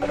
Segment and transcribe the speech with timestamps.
[0.00, 0.08] Hey,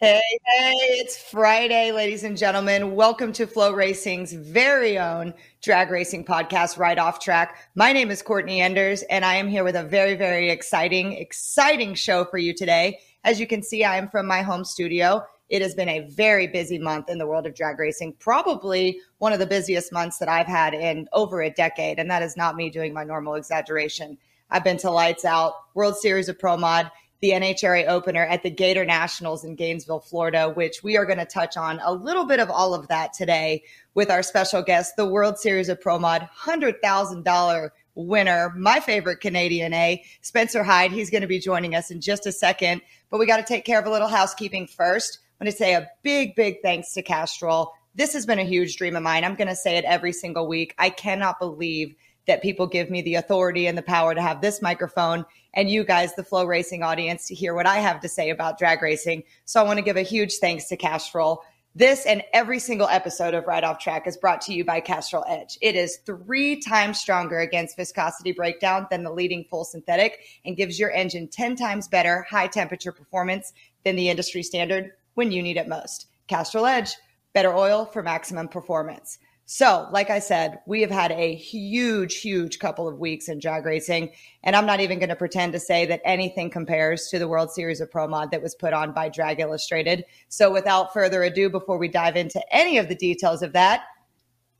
[0.00, 2.94] hey, it's Friday, ladies and gentlemen.
[2.94, 7.58] Welcome to FloRacing's very own drag racing podcast, Right Off Track.
[7.74, 11.94] My name is Courtney Enders, and I am here with a very, very exciting, exciting
[11.94, 13.00] show for you today.
[13.24, 15.26] As you can see, I am from my home studio.
[15.48, 19.32] It has been a very busy month in the world of drag racing, probably one
[19.32, 21.98] of the busiest months that I've had in over a decade.
[21.98, 24.18] And that is not me doing my normal exaggeration.
[24.50, 28.50] I've been to Lights Out, World Series of Pro Mod, the NHRA opener at the
[28.50, 32.40] Gator Nationals in Gainesville, Florida, which we are going to touch on a little bit
[32.40, 33.64] of all of that today
[33.94, 39.74] with our special guest, the World Series of Pro Mod $100,000 winner, my favorite Canadian
[39.74, 40.92] A, Spencer Hyde.
[40.92, 42.80] He's going to be joining us in just a second,
[43.10, 45.18] but we got to take care of a little housekeeping first.
[45.40, 47.72] I'm to say a big, big thanks to Castrol.
[47.94, 49.24] This has been a huge dream of mine.
[49.24, 50.74] I'm going to say it every single week.
[50.78, 51.94] I cannot believe
[52.26, 55.84] that people give me the authority and the power to have this microphone and you
[55.84, 59.22] guys, the FloRacing audience, to hear what I have to say about drag racing.
[59.44, 61.42] So I want to give a huge thanks to Castrol.
[61.74, 65.24] This and every single episode of Right Off Track is brought to you by Castrol
[65.28, 65.56] Edge.
[65.62, 70.78] It is three times stronger against viscosity breakdown than the leading full synthetic and gives
[70.78, 73.52] your engine 10 times better high temperature performance
[73.84, 76.06] than the industry standard when you need it most.
[76.28, 76.94] Castrol Edge,
[77.32, 79.18] better oil for maximum performance.
[79.46, 83.64] So, like I said, we have had a huge, huge couple of weeks in drag
[83.64, 84.12] racing.
[84.44, 87.50] And I'm not even going to pretend to say that anything compares to the World
[87.50, 90.04] Series of Pro Mod that was put on by Drag Illustrated.
[90.28, 93.86] So, without further ado, before we dive into any of the details of that,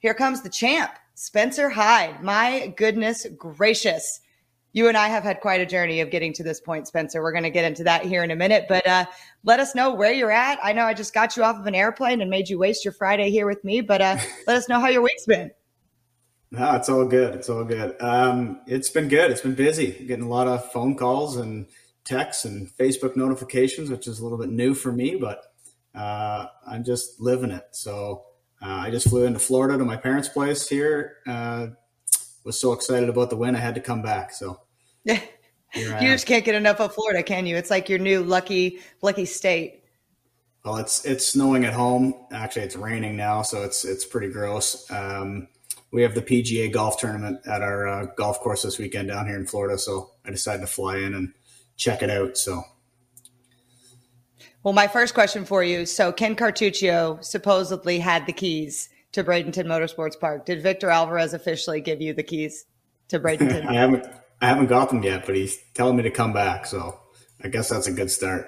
[0.00, 2.20] here comes the champ, Spencer Hyde.
[2.20, 4.22] My goodness gracious
[4.72, 7.22] you and I have had quite a journey of getting to this point, Spencer.
[7.22, 9.06] We're going to get into that here in a minute, but uh,
[9.44, 10.58] let us know where you're at.
[10.62, 12.92] I know I just got you off of an airplane and made you waste your
[12.92, 15.50] Friday here with me, but uh, let us know how your week's been.
[16.50, 17.34] No, it's all good.
[17.34, 17.96] It's all good.
[18.00, 19.30] Um, it's been good.
[19.30, 19.92] It's been busy.
[20.06, 21.66] Getting a lot of phone calls and
[22.04, 25.44] texts and Facebook notifications, which is a little bit new for me, but
[25.94, 27.64] uh, I'm just living it.
[27.72, 28.24] So
[28.62, 31.68] uh, I just flew into Florida to my parents' place here uh,
[32.48, 34.32] was so excited about the win, I had to come back.
[34.32, 34.62] So
[35.04, 35.20] yeah,
[35.74, 37.56] you just can't get enough of Florida, can you?
[37.56, 39.84] It's like your new lucky lucky state.
[40.64, 42.14] Well, it's it's snowing at home.
[42.32, 44.90] Actually, it's raining now, so it's it's pretty gross.
[44.90, 45.48] Um,
[45.92, 49.36] we have the PGA golf tournament at our uh, golf course this weekend down here
[49.36, 51.34] in Florida, so I decided to fly in and
[51.76, 52.38] check it out.
[52.38, 52.62] So.
[54.62, 55.86] Well, my first question for you.
[55.86, 60.46] So, Ken Cartuccio supposedly had the keys to Bradenton Motorsports Park.
[60.46, 62.66] Did Victor Alvarez officially give you the keys
[63.08, 63.66] to Bradenton?
[63.68, 64.06] I haven't
[64.40, 67.00] I haven't got them yet, but he's telling me to come back, so
[67.42, 68.46] I guess that's a good start.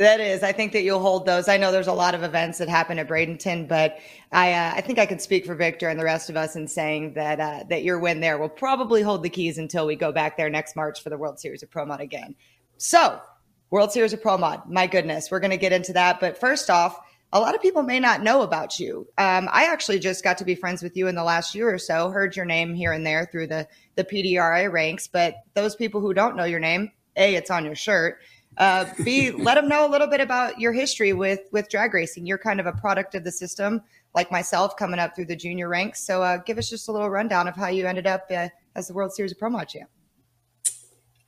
[0.00, 0.42] That is.
[0.42, 1.46] I think that you'll hold those.
[1.46, 3.98] I know there's a lot of events that happen at Bradenton, but
[4.32, 6.68] I uh, I think I can speak for Victor and the rest of us in
[6.68, 10.10] saying that uh, that your win there will probably hold the keys until we go
[10.10, 12.34] back there next March for the World Series of Pro Mod again.
[12.78, 13.20] So,
[13.68, 14.66] World Series of Pro Mod.
[14.66, 16.18] My goodness, we're going to get into that.
[16.18, 16.98] But first off,
[17.32, 19.06] a lot of people may not know about you.
[19.16, 21.78] Um, I actually just got to be friends with you in the last year or
[21.78, 22.10] so.
[22.10, 26.12] Heard your name here and there through the the PDRA ranks, but those people who
[26.12, 28.18] don't know your name, a, it's on your shirt.
[28.56, 32.26] Uh, B, let them know a little bit about your history with with drag racing.
[32.26, 33.82] You're kind of a product of the system,
[34.14, 36.02] like myself, coming up through the junior ranks.
[36.02, 38.88] So, uh, give us just a little rundown of how you ended up uh, as
[38.88, 39.88] the World Series of Pro Mod champ.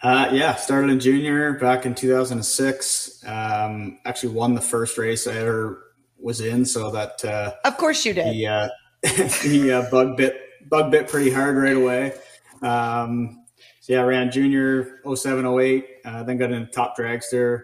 [0.03, 3.25] Uh, yeah, started in junior back in 2006.
[3.25, 5.82] Um, actually won the first race I ever
[6.23, 8.35] was in, so that uh, of course you did.
[8.35, 8.69] He, uh,
[9.43, 12.15] he uh, bug bit bug bit pretty hard right away.
[12.63, 13.45] Um,
[13.81, 17.63] so yeah, I ran junior 07, 08, uh, then got into top dragster,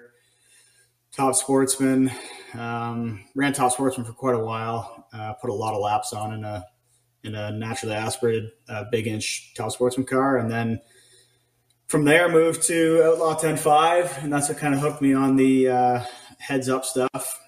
[1.12, 2.10] top sportsman.
[2.54, 5.06] Um, ran top sportsman for quite a while.
[5.12, 6.66] Uh, put a lot of laps on in a
[7.24, 10.80] in a naturally aspirated uh, big inch top sportsman car, and then
[11.86, 15.68] from there moved to Outlaw 10.5, and that's what kind of hooked me on the
[15.68, 16.04] uh,
[16.38, 17.38] heads up stuff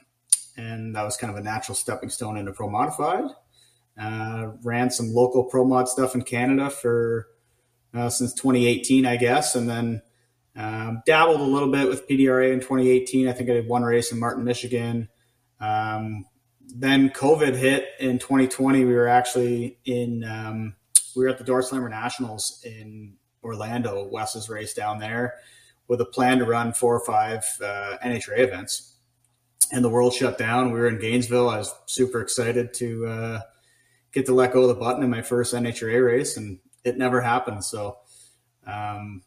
[0.56, 3.24] and that was kind of a natural stepping stone into pro modified.
[4.00, 7.26] Uh, ran some local pro mod stuff in Canada for
[7.92, 10.02] uh, since 2018, I guess, and then
[10.56, 13.28] Um, dabbled a little bit with PDRA in 2018.
[13.28, 15.08] I think I did one race in Martin, Michigan.
[15.60, 16.26] Um,
[16.74, 18.84] then COVID hit in 2020.
[18.84, 20.74] We were actually in, um,
[21.14, 23.14] we were at the Door Slammer Nationals in
[23.44, 25.34] Orlando, Wes's race down there,
[25.88, 28.96] with a plan to run four or five uh, NHRA events.
[29.72, 30.72] And the world shut down.
[30.72, 31.48] We were in Gainesville.
[31.48, 33.40] I was super excited to uh,
[34.12, 37.20] get to let go of the button in my first NHRA race, and it never
[37.20, 37.64] happened.
[37.64, 37.98] So
[38.66, 39.22] um,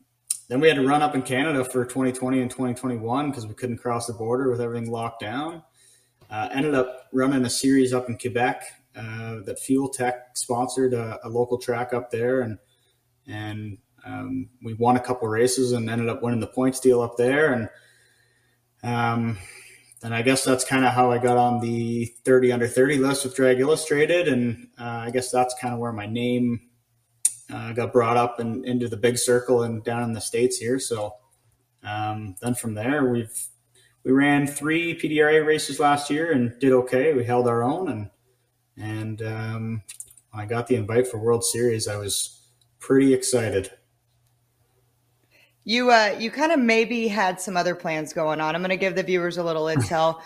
[0.49, 3.77] then we had to run up in Canada for 2020 and 2021 because we couldn't
[3.77, 5.63] cross the border with everything locked down.
[6.29, 8.63] Uh, ended up running a series up in Quebec
[8.95, 12.57] uh, that Fuel Tech sponsored a, a, local track up there, and
[13.27, 17.17] and um, we won a couple races and ended up winning the points deal up
[17.17, 17.53] there.
[17.53, 17.69] And
[18.83, 19.37] um,
[20.03, 23.23] and I guess that's kind of how I got on the 30 under 30 list
[23.23, 26.59] with Drag Illustrated, and uh, I guess that's kind of where my name
[27.51, 30.77] uh, got brought up and into the big circle and down in the states here.
[30.77, 31.15] So
[31.83, 33.47] um, then from there, we've
[34.03, 37.13] we ran three PDRA races last year and did okay.
[37.13, 38.09] We held our own, and
[38.77, 39.83] and um,
[40.33, 41.87] I got the invite for World Series.
[41.87, 42.41] I was
[42.79, 43.71] pretty excited.
[45.65, 48.55] You uh, you kind of maybe had some other plans going on.
[48.55, 50.21] I'm going to give the viewers a little intel.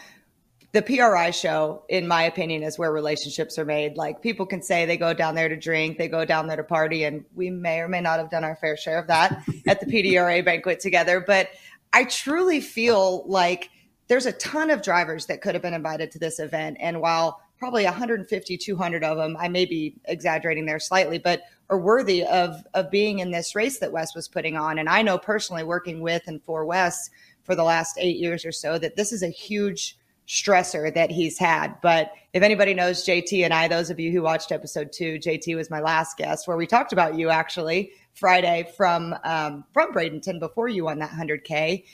[0.72, 3.98] the PRI show, in my opinion, is where relationships are made.
[3.98, 6.63] Like people can say they go down there to drink, they go down there to
[6.63, 9.80] party, and we may or may not have done our fair share of that at
[9.80, 11.24] the PDRA banquet together.
[11.25, 11.50] But
[11.94, 13.69] I truly feel like
[14.07, 16.78] there's a ton of drivers that could have been invited to this event.
[16.80, 21.77] And while probably 150, 200 of them, I may be exaggerating there slightly, but are
[21.77, 24.79] worthy of, of being in this race that Wes was putting on.
[24.79, 27.09] And I know personally working with and for Wes
[27.43, 29.97] for the last eight years or so that this is a huge
[30.27, 31.79] stressor that he's had.
[31.81, 35.55] But if anybody knows JT and I, those of you who watched episode two, JT
[35.55, 40.39] was my last guest where we talked about you actually Friday from um, from Bradenton
[40.39, 41.85] before you won that 100K.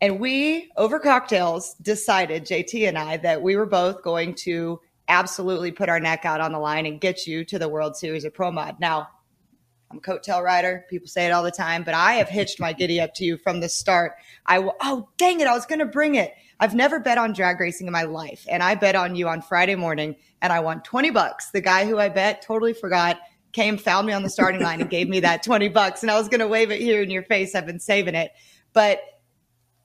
[0.00, 5.72] And we, over cocktails, decided, JT and I, that we were both going to absolutely
[5.72, 8.34] put our neck out on the line and get you to the World Series of
[8.34, 8.80] Pro Mod.
[8.80, 9.08] Now,
[9.90, 10.84] I'm a coattail rider.
[10.90, 13.36] People say it all the time, but I have hitched my giddy up to you
[13.36, 14.14] from the start.
[14.46, 15.46] I will, oh, dang it.
[15.46, 16.34] I was going to bring it.
[16.58, 18.46] I've never bet on drag racing in my life.
[18.48, 21.50] And I bet on you on Friday morning and I won 20 bucks.
[21.50, 23.18] The guy who I bet totally forgot
[23.52, 26.02] came, found me on the starting line and gave me that 20 bucks.
[26.02, 27.54] And I was going to wave it here in your face.
[27.54, 28.32] I've been saving it.
[28.72, 29.00] But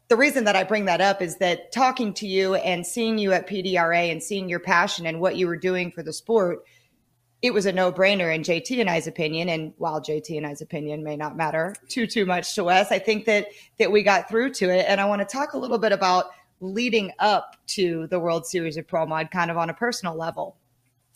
[0.10, 3.32] the reason that I bring that up is that talking to you and seeing you
[3.32, 6.66] at PDRA and seeing your passion and what you were doing for the sport,
[7.44, 9.50] it was a no brainer in JT and I's opinion.
[9.50, 12.98] And while JT and I's opinion may not matter too, too much to us, I
[12.98, 13.48] think that,
[13.78, 14.86] that we got through to it.
[14.88, 16.26] And I want to talk a little bit about
[16.60, 20.58] leading up to the World Series of Pro Mod kind of on a personal level.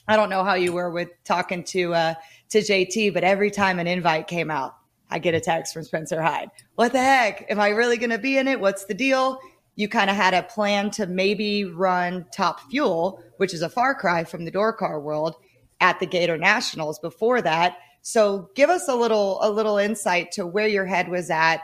[0.07, 2.13] I don't know how you were with talking to, uh,
[2.49, 4.75] to JT, but every time an invite came out,
[5.13, 6.49] I get a text from Spencer Hyde.
[6.73, 7.45] What the heck?
[7.47, 8.59] Am I really going to be in it?
[8.59, 9.39] What's the deal?
[9.75, 13.93] You kind of had a plan to maybe run Top Fuel, which is a far
[13.93, 15.35] cry from the door car world,
[15.81, 17.77] at the Gator Nationals before that.
[18.01, 21.61] So give us a little a little insight to where your head was at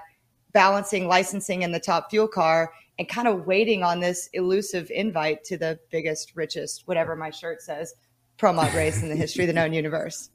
[0.54, 5.44] balancing licensing in the Top Fuel car and kind of waiting on this elusive invite
[5.46, 7.96] to the biggest, richest, whatever my shirt says,
[8.38, 10.30] pro mod race in the history of the known universe.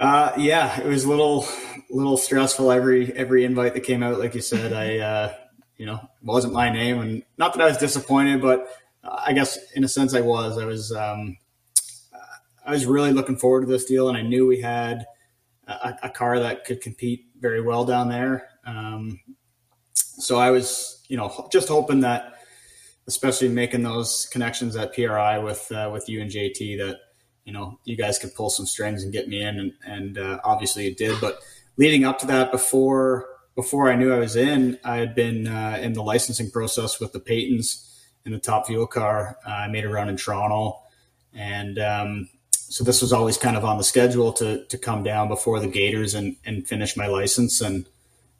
[0.00, 1.46] Uh, yeah, it was a little,
[1.90, 2.70] little stressful.
[2.70, 5.34] Every every invite that came out, like you said, I, uh,
[5.76, 8.68] you know, wasn't my name, and not that I was disappointed, but
[9.02, 10.58] I guess in a sense I was.
[10.58, 11.36] I was, um,
[12.64, 15.06] I was really looking forward to this deal, and I knew we had
[15.66, 18.48] a, a car that could compete very well down there.
[18.66, 19.20] Um,
[19.94, 22.34] so I was, you know, just hoping that,
[23.06, 26.98] especially making those connections at PRI with uh, with you and JT, that
[27.48, 30.38] you know, you guys could pull some strings and get me in, and, and uh,
[30.44, 31.18] obviously it did.
[31.18, 31.40] But
[31.78, 33.26] leading up to that, before
[33.56, 37.14] before I knew I was in, I had been uh, in the licensing process with
[37.14, 37.88] the Paytons
[38.26, 39.38] in the top fuel car.
[39.46, 40.82] Uh, I made a run in Toronto,
[41.32, 45.28] and um, so this was always kind of on the schedule to to come down
[45.28, 47.86] before the Gators and and finish my license, and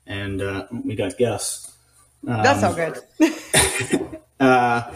[0.06, 1.72] and uh, we got guests.
[2.26, 2.98] Um, That's all good.
[4.38, 4.94] uh,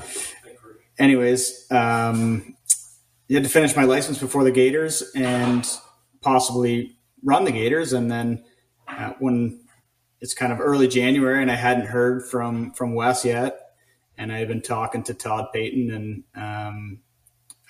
[0.98, 2.56] anyways, um,
[3.32, 5.66] you had to finish my license before the Gators and
[6.20, 7.94] possibly run the Gators.
[7.94, 8.44] And then
[8.86, 9.58] uh, when
[10.20, 13.58] it's kind of early January and I hadn't heard from from Wes yet,
[14.18, 17.00] and I had been talking to Todd Payton, and um,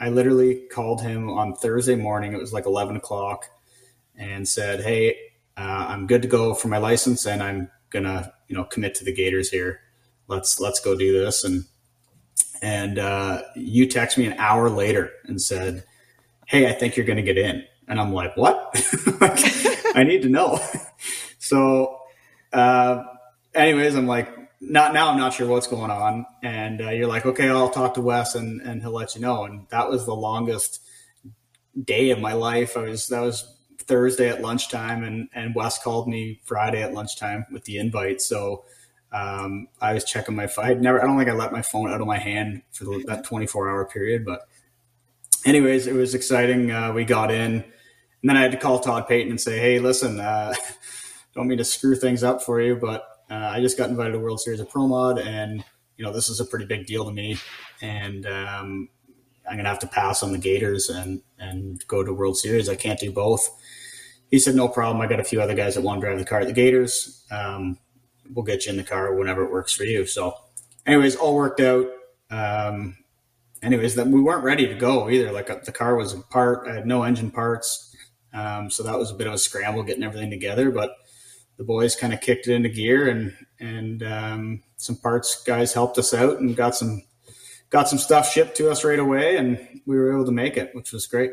[0.00, 2.32] I literally called him on Thursday morning.
[2.32, 3.48] It was like eleven o'clock,
[4.16, 5.16] and said, "Hey,
[5.56, 9.04] uh, I'm good to go for my license, and I'm gonna you know commit to
[9.04, 9.78] the Gators here.
[10.26, 11.66] Let's let's go do this." And
[12.62, 15.84] and uh, you text me an hour later and said,
[16.46, 18.70] "Hey, I think you're going to get in," and I'm like, "What?
[19.94, 20.58] I need to know."
[21.38, 21.98] so
[22.52, 23.02] uh,
[23.54, 25.10] anyways, I'm like, not now.
[25.10, 28.36] I'm not sure what's going on, and uh, you're like, okay, I'll talk to Wes,
[28.36, 29.44] and and he'll let you know.
[29.44, 30.80] And that was the longest
[31.84, 32.76] day of my life.
[32.76, 37.44] I was that was Thursday at lunchtime, and and Wes called me Friday at lunchtime
[37.50, 38.20] with the invite.
[38.20, 38.64] So
[39.12, 40.64] um, I was checking my phone.
[40.64, 41.02] I never.
[41.02, 43.68] I don't think I let my phone out of my hand for the, that 24
[43.68, 44.24] hour period.
[44.24, 44.40] But
[45.44, 46.70] anyways, it was exciting.
[46.70, 47.64] Uh, we got in, and
[48.22, 50.54] then I had to call Todd Payton and say, hey, listen, uh,
[51.34, 54.18] don't mean to screw things up for you, but uh, I just got invited to
[54.18, 55.62] World Series of Pro Mod, and
[55.96, 57.36] you know this is a pretty big deal to me,
[57.82, 58.88] and um,
[59.48, 62.70] I'm gonna have to pass on the Gators and and go to World Series.
[62.70, 63.48] I can't do both.
[64.30, 65.02] He said, no problem.
[65.02, 67.22] I got a few other guys that want to drive the car at the Gators.
[67.30, 67.78] Um,
[68.30, 70.06] we'll get you in the car whenever it works for you.
[70.06, 70.36] So,
[70.86, 71.86] anyways, all worked out.
[72.30, 72.96] Um,
[73.62, 75.32] anyways, that we weren't ready to go either.
[75.32, 76.66] Like uh, the car was apart.
[76.68, 77.94] I had no engine parts.
[78.32, 80.96] Um, so that was a bit of a scramble getting everything together, but
[81.58, 85.98] the boys kind of kicked it into gear and and um, some parts guys helped
[85.98, 87.02] us out and got some
[87.70, 90.74] got some stuff shipped to us right away and we were able to make it
[90.74, 91.30] which was great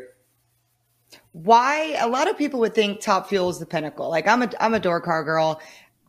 [1.32, 4.50] why a lot of people would think top fuel is the pinnacle like i'm a
[4.60, 5.60] i'm a door car girl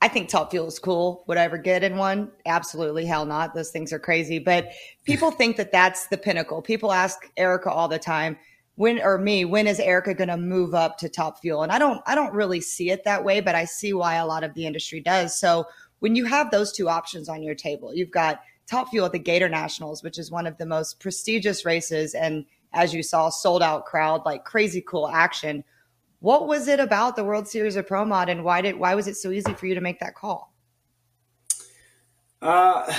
[0.01, 2.31] i think top fuel is cool would i ever get in one?
[2.45, 3.53] Absolutely hell not.
[3.53, 4.39] Those things are crazy.
[4.39, 4.71] But
[5.05, 6.61] people think that that's the pinnacle.
[6.61, 8.37] People ask erica all the time
[8.75, 11.77] when or me when is erica going to move up to top fuel and i
[11.77, 14.53] don't i don't really see it that way but i see why a lot of
[14.53, 15.37] the industry does.
[15.37, 15.65] So
[15.99, 19.19] when you have those two options on your table you've got top fuel at the
[19.19, 23.61] gator nationals which is one of the most prestigious races and as you saw sold
[23.61, 25.63] out crowd like crazy cool action
[26.21, 29.07] what was it about the world series of pro mod and why did why was
[29.07, 30.53] it so easy for you to make that call
[32.41, 32.91] uh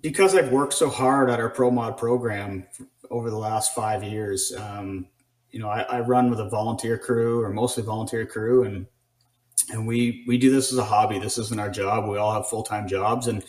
[0.00, 2.66] because I've worked so hard at our pro mod program
[3.10, 4.52] over the last five years.
[4.56, 5.06] Um,
[5.50, 8.86] you know, I, I, run with a volunteer crew or mostly volunteer crew, and
[9.70, 11.18] and we we do this as a hobby.
[11.18, 12.08] This isn't our job.
[12.08, 13.42] We all have full time jobs, and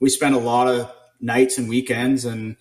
[0.00, 2.56] we spend a lot of nights and weekends and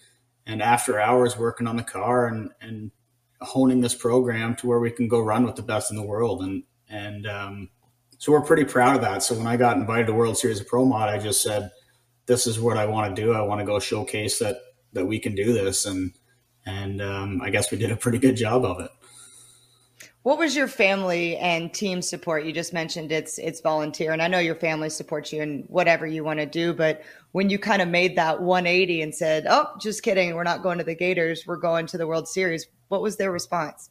[0.45, 2.91] and after hours working on the car and and
[3.41, 6.41] honing this program to where we can go run with the best in the world.
[6.41, 7.69] And and um,
[8.17, 9.23] so we're pretty proud of that.
[9.23, 11.71] So when I got invited to World Series of Pro Mod, I just said,
[12.25, 13.33] "This is what I want to do.
[13.33, 14.57] I want to go showcase that
[14.93, 16.13] that we can do this." And
[16.65, 18.91] and um, I guess we did a pretty good job of it.
[20.23, 22.45] What was your family and team support?
[22.45, 26.05] You just mentioned it's it's volunteer, and I know your family supports you in whatever
[26.05, 26.73] you want to do.
[26.73, 30.61] But when you kind of made that 180 and said, "Oh, just kidding, we're not
[30.61, 33.89] going to the Gators, we're going to the World Series," what was their response?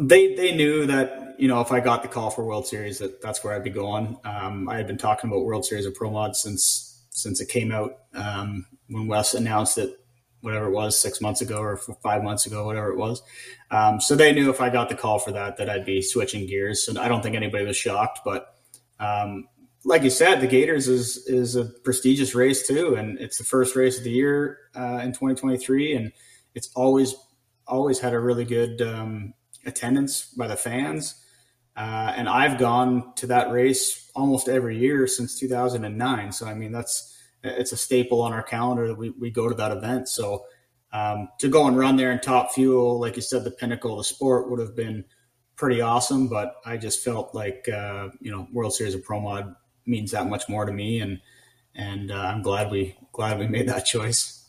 [0.00, 3.22] They they knew that you know if I got the call for World Series that
[3.22, 4.18] that's where I'd be going.
[4.24, 7.70] Um, I had been talking about World Series of Pro Mod since since it came
[7.70, 9.96] out um, when Wes announced it
[10.40, 13.22] whatever it was six months ago or five months ago, whatever it was.
[13.70, 16.48] Um, so they knew if I got the call for that, that I'd be switching
[16.48, 16.84] gears.
[16.84, 18.56] So I don't think anybody was shocked, but
[18.98, 19.46] um,
[19.84, 23.76] like you said, the Gators is is a prestigious race too, and it's the first
[23.76, 26.12] race of the year uh, in 2023, and
[26.54, 27.14] it's always
[27.72, 31.14] always had a really good um, attendance by the fans.
[31.74, 36.32] Uh, and I've gone to that race almost every year since 2009.
[36.32, 39.54] So I mean, that's it's a staple on our calendar that we, we go to
[39.54, 40.08] that event.
[40.08, 40.44] So
[40.92, 43.98] um, to go and run there in top fuel, like you said, the pinnacle of
[43.98, 45.04] the sport would have been
[45.56, 46.28] pretty awesome.
[46.28, 49.54] But I just felt like uh, you know World Series of Pro Mod
[49.86, 51.20] means that much more to me, and
[51.74, 54.40] and uh, I'm glad we glad we made that choice.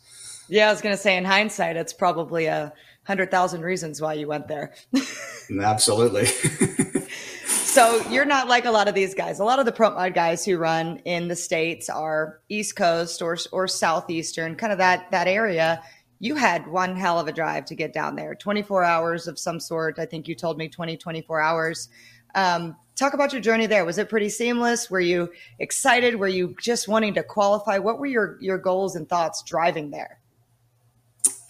[0.48, 2.72] Yeah, I was going to say in hindsight, it's probably a
[3.04, 4.74] hundred thousand reasons why you went there.
[5.60, 6.26] Absolutely.
[7.46, 9.40] so you're not like a lot of these guys.
[9.40, 13.22] A lot of the pro mod guys who run in the states are East Coast
[13.22, 15.82] or or Southeastern, kind of that that area.
[16.20, 18.34] You had one hell of a drive to get down there.
[18.34, 19.98] 24 hours of some sort.
[19.98, 21.88] I think you told me 20, 24 hours.
[22.34, 23.84] Um, talk about your journey there.
[23.84, 24.90] Was it pretty seamless?
[24.90, 26.16] Were you excited?
[26.16, 27.78] Were you just wanting to qualify?
[27.78, 30.20] What were your your goals and thoughts driving there?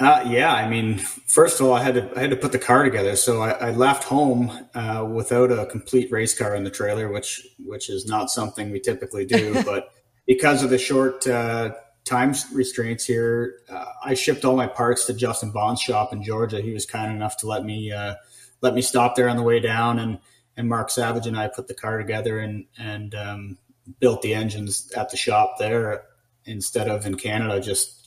[0.01, 2.59] Uh, yeah, I mean, first of all, I had to I had to put the
[2.59, 6.71] car together, so I, I left home uh, without a complete race car in the
[6.71, 9.63] trailer, which which is not something we typically do.
[9.65, 9.91] but
[10.27, 11.75] because of the short uh,
[12.05, 16.61] time restraints here, uh, I shipped all my parts to Justin Bond's shop in Georgia.
[16.61, 18.17] He was kind enough to let me uh,
[18.63, 20.19] let me stop there on the way down, and
[20.57, 23.59] and Mark Savage and I put the car together and and um,
[24.01, 26.03] built the engines at the shop there
[26.47, 28.04] instead of in Canada, just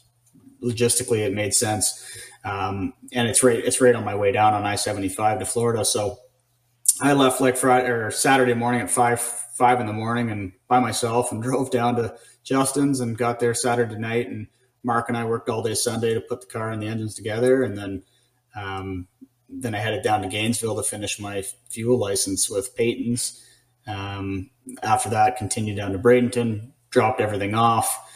[0.64, 2.04] logistically it made sense.
[2.44, 5.46] Um, and it's right it's right on my way down on I seventy five to
[5.46, 5.84] Florida.
[5.84, 6.18] So
[7.02, 10.80] I left like Friday or Saturday morning at five five in the morning and by
[10.80, 14.48] myself and drove down to Justin's and got there Saturday night and
[14.84, 17.64] Mark and I worked all day Sunday to put the car and the engines together
[17.64, 18.04] and then
[18.56, 19.08] um,
[19.50, 23.44] then I headed down to Gainesville to finish my fuel license with Peyton's.
[23.86, 24.50] Um,
[24.84, 28.07] after that, continued down to Bradenton, dropped everything off.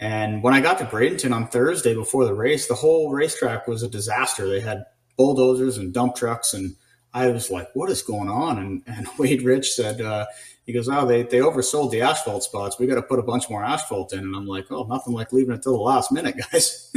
[0.00, 3.82] And when I got to Bradenton on Thursday before the race, the whole racetrack was
[3.82, 4.48] a disaster.
[4.48, 4.86] They had
[5.18, 6.74] bulldozers and dump trucks, and
[7.12, 10.24] I was like, "What is going on?" And, and Wade Rich said, uh,
[10.64, 12.78] "He goes, oh, they they oversold the asphalt spots.
[12.78, 15.34] We got to put a bunch more asphalt in." And I'm like, "Oh, nothing like
[15.34, 16.90] leaving it till the last minute, guys."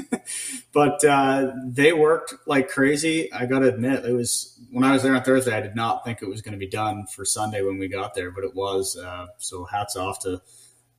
[0.72, 3.32] but uh, they worked like crazy.
[3.34, 5.54] I got to admit, it was when I was there on Thursday.
[5.54, 8.14] I did not think it was going to be done for Sunday when we got
[8.14, 8.96] there, but it was.
[8.96, 10.42] Uh, so hats off to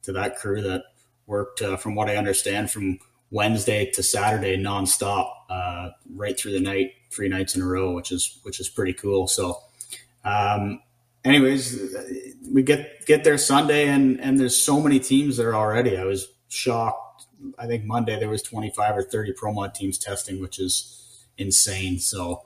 [0.02, 0.82] to that crew that
[1.26, 2.98] worked, uh, from what I understand, from
[3.30, 8.12] Wednesday to Saturday nonstop, uh, right through the night, three nights in a row, which
[8.12, 9.26] is which is pretty cool.
[9.26, 9.58] So,
[10.24, 10.80] um,
[11.24, 11.94] anyways,
[12.52, 15.96] we get get there Sunday, and and there's so many teams there already.
[15.96, 17.26] I was shocked.
[17.58, 21.98] I think Monday there was 25 or 30 pro mod teams testing, which is insane.
[21.98, 22.44] So,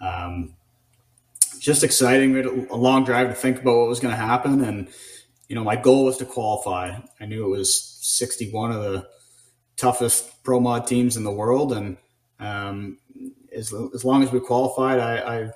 [0.00, 0.54] um,
[1.58, 2.32] just exciting.
[2.32, 4.88] We had a long drive to think about what was going to happen, and
[5.48, 6.98] you know, my goal was to qualify.
[7.20, 9.06] I knew it was 61 of the
[9.76, 11.96] toughest pro mod teams in the world, and
[12.40, 12.98] um,
[13.54, 15.50] as, as long as we qualified, I, I,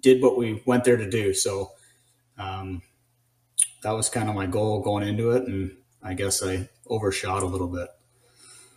[0.00, 1.34] did what we went there to do.
[1.34, 1.72] So
[2.38, 2.82] um,
[3.82, 7.46] that was kind of my goal going into it, and I guess I overshot a
[7.46, 7.88] little bit.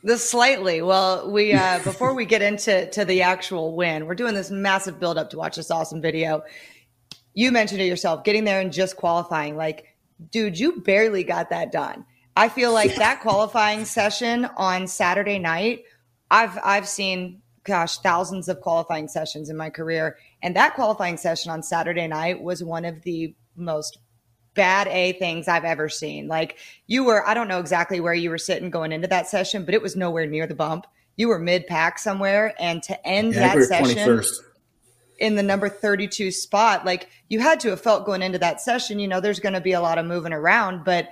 [0.03, 0.82] The slightly.
[0.82, 5.00] Well, we uh, before we get into to the actual win, we're doing this massive
[5.00, 6.41] build up to watch this awesome video.
[7.34, 9.56] You mentioned it yourself, getting there and just qualifying.
[9.56, 9.91] Like
[10.30, 12.06] dude, you barely got that done.
[12.35, 15.83] I feel like that qualifying session on Saturday night,
[16.29, 20.17] I've I've seen gosh, thousands of qualifying sessions in my career.
[20.41, 24.00] And that qualifying session on Saturday night was one of the most
[24.53, 26.27] bad A things I've ever seen.
[26.27, 26.57] Like
[26.88, 29.73] you were, I don't know exactly where you were sitting going into that session, but
[29.73, 30.88] it was nowhere near the bump.
[31.15, 32.55] You were mid pack somewhere.
[32.59, 34.33] And to end yeah, that session, 21st
[35.19, 38.97] in the number 32 spot, like you had to have felt going into that session,
[38.97, 40.83] you know, there's going to be a lot of moving around.
[40.83, 41.09] But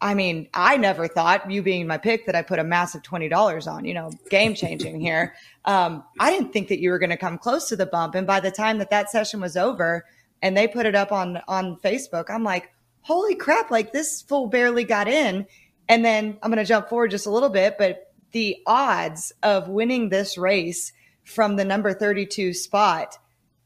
[0.00, 3.66] I mean, I never thought, you being my pick, that I put a massive $20
[3.66, 5.34] on, you know, game changing here.
[5.64, 8.14] Um, I didn't think that you were going to come close to the bump.
[8.14, 10.04] And by the time that that session was over
[10.40, 14.46] and they put it up on, on Facebook, I'm like, holy crap, like this fool
[14.46, 15.46] barely got in.
[15.88, 19.68] And then I'm going to jump forward just a little bit, but the odds of
[19.68, 20.92] winning this race
[21.24, 23.18] from the number 32 spot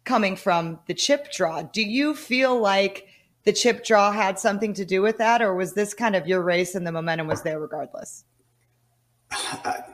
[0.04, 1.62] coming from the chip draw.
[1.62, 3.06] Do you feel like
[3.44, 6.42] the chip draw had something to do with that, or was this kind of your
[6.42, 8.24] race and the momentum was there regardless?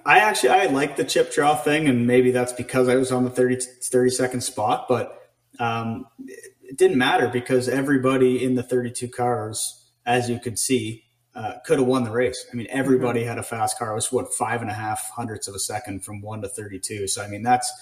[0.04, 3.24] I actually I like the chip draw thing, and maybe that's because I was on
[3.24, 9.90] the 30, 32nd spot, but um, it didn't matter because everybody in the 32 cars,
[10.04, 12.46] as you could see, uh, could have won the race.
[12.52, 13.28] I mean, everybody mm-hmm.
[13.28, 13.92] had a fast car.
[13.92, 17.06] It was what five and a half hundredths of a second from one to 32.
[17.06, 17.72] So I mean, that's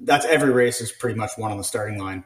[0.00, 2.24] that's every race is pretty much one on the starting line.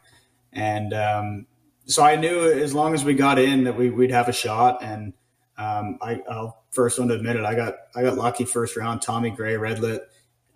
[0.52, 1.46] And um,
[1.86, 4.82] so I knew as long as we got in that we, would have a shot.
[4.82, 5.12] And
[5.58, 7.44] um, I, will first one to admit it.
[7.44, 9.02] I got I got lucky first round.
[9.02, 10.00] Tommy Gray redlit.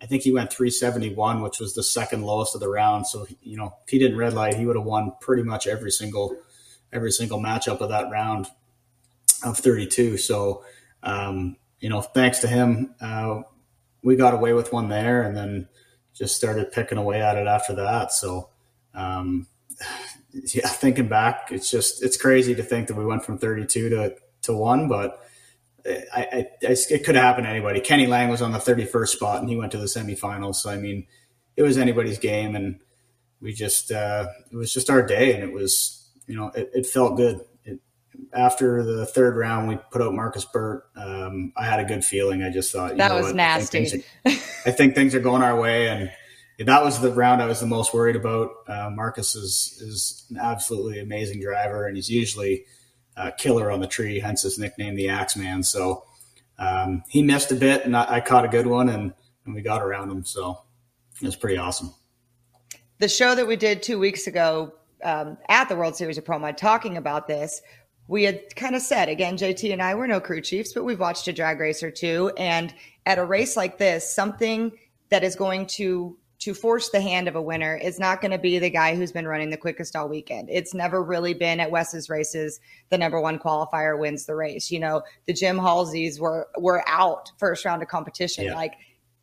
[0.01, 3.07] I think he went 371, which was the second lowest of the round.
[3.07, 5.91] So you know, if he didn't red light, he would have won pretty much every
[5.91, 6.35] single
[6.91, 8.47] every single matchup of that round
[9.43, 10.17] of 32.
[10.17, 10.63] So
[11.03, 13.41] um, you know, thanks to him, uh,
[14.03, 15.67] we got away with one there, and then
[16.13, 18.11] just started picking away at it after that.
[18.11, 18.49] So,
[18.93, 19.47] um,
[20.31, 24.15] yeah, thinking back, it's just it's crazy to think that we went from 32 to
[24.43, 25.19] to one, but
[25.85, 27.79] I, I, I it could happen to anybody.
[27.79, 30.55] Kenny Lang was on the 31st spot and he went to the semifinals.
[30.55, 31.07] So I mean,
[31.55, 32.79] it was anybody's game, and
[33.41, 36.85] we just uh, it was just our day, and it was you know it, it
[36.85, 37.41] felt good.
[37.65, 37.79] It,
[38.33, 40.85] after the third round, we put out Marcus Burt.
[40.95, 42.43] Um, I had a good feeling.
[42.43, 43.35] I just thought that was what?
[43.35, 43.79] nasty.
[43.79, 44.31] I think, are,
[44.65, 46.11] I think, things are going our way, and
[46.65, 48.51] that was the round I was the most worried about.
[48.67, 52.65] Uh, Marcus is is an absolutely amazing driver, and he's usually
[53.15, 55.63] a killer on the tree, hence his nickname, the Axeman.
[55.63, 56.05] So
[56.57, 59.13] um, he missed a bit, and I, I caught a good one, and,
[59.45, 60.23] and we got around him.
[60.23, 60.61] So
[61.21, 61.93] it was pretty awesome.
[62.99, 66.39] The show that we did two weeks ago um, at the World Series of Pro
[66.39, 67.61] Mod talking about this
[68.09, 70.99] we had kind of said again, JT and I were no crew chiefs, but we've
[70.99, 72.31] watched a drag race or two.
[72.37, 72.73] And
[73.05, 74.71] at a race like this, something
[75.09, 78.37] that is going to to force the hand of a winner is not going to
[78.37, 80.49] be the guy who's been running the quickest all weekend.
[80.49, 84.71] It's never really been at Wes's races the number one qualifier wins the race.
[84.71, 88.45] You know, the Jim Halseys were were out first round of competition.
[88.45, 88.55] Yeah.
[88.55, 88.75] Like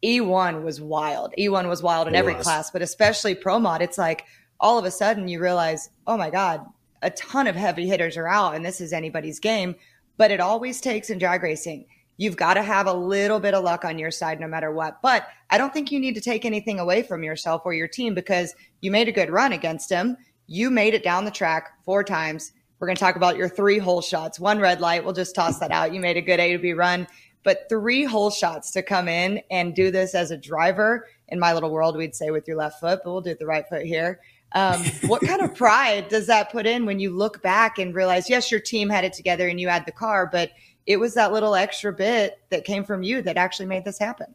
[0.04, 1.32] E1 was wild.
[1.38, 2.44] E1 was wild in it every was.
[2.44, 3.80] class, but especially pro mod.
[3.80, 4.26] It's like
[4.60, 6.66] all of a sudden you realize, oh my God,
[7.00, 9.74] a ton of heavy hitters are out, and this is anybody's game.
[10.18, 11.86] But it always takes in drag racing.
[12.16, 15.02] You've got to have a little bit of luck on your side no matter what.
[15.02, 18.14] But I don't think you need to take anything away from yourself or your team
[18.14, 20.16] because you made a good run against him.
[20.46, 22.52] You made it down the track four times.
[22.78, 25.04] We're going to talk about your three hole shots, one red light.
[25.04, 25.92] We'll just toss that out.
[25.94, 27.06] You made a good A to B run,
[27.42, 31.08] but three hole shots to come in and do this as a driver.
[31.28, 33.46] In my little world, we'd say with your left foot, but we'll do it the
[33.46, 34.20] right foot here.
[34.52, 38.28] Um, what kind of pride does that put in when you look back and realize,
[38.28, 40.50] yes, your team had it together and you had the car, but
[40.86, 44.34] it was that little extra bit that came from you that actually made this happen?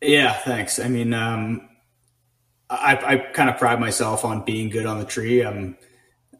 [0.00, 0.78] Yeah, thanks.
[0.78, 1.68] I mean, um,
[2.70, 5.42] I, I kind of pride myself on being good on the tree.
[5.42, 5.76] Um,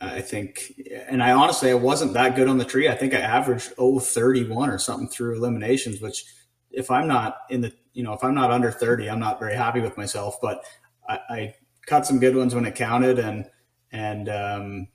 [0.00, 0.72] I think,
[1.08, 2.88] and I honestly, I wasn't that good on the tree.
[2.88, 6.24] I think I averaged 031 or something through eliminations, which
[6.70, 9.54] if I'm not in the, you know, if I'm not under 30, I'm not very
[9.54, 10.64] happy with myself, but
[11.06, 13.18] I, I cut some good ones when it counted.
[13.18, 13.50] And,
[13.92, 14.88] and, um,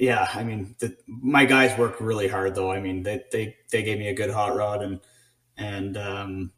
[0.00, 2.70] yeah, I mean, the, my guys worked really hard though.
[2.70, 5.00] I mean, they, they, they gave me a good hot rod and,
[5.56, 6.52] and, um,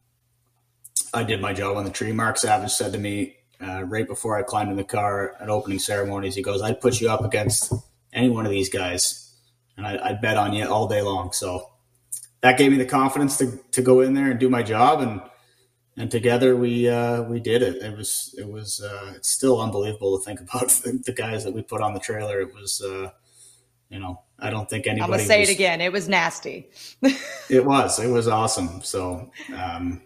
[1.13, 2.13] I did my job on the tree.
[2.13, 5.79] Mark Savage said to me, uh, right before I climbed in the car at opening
[5.79, 6.35] ceremonies.
[6.35, 7.73] He goes, "I'd put you up against
[8.13, 9.35] any one of these guys,
[9.77, 11.69] and I, would bet on you all day long." So
[12.41, 15.21] that gave me the confidence to to go in there and do my job, and
[15.97, 17.83] and together we uh, we did it.
[17.83, 21.53] It was it was uh, it's still unbelievable to think about the, the, guys that
[21.53, 22.41] we put on the trailer.
[22.41, 22.81] It was.
[22.83, 23.11] Uh,
[23.91, 25.03] you know, I don't think anybody.
[25.03, 25.81] I'm gonna say was, it again.
[25.81, 26.71] It was nasty.
[27.51, 27.99] it was.
[27.99, 28.81] It was awesome.
[28.83, 30.01] So, um,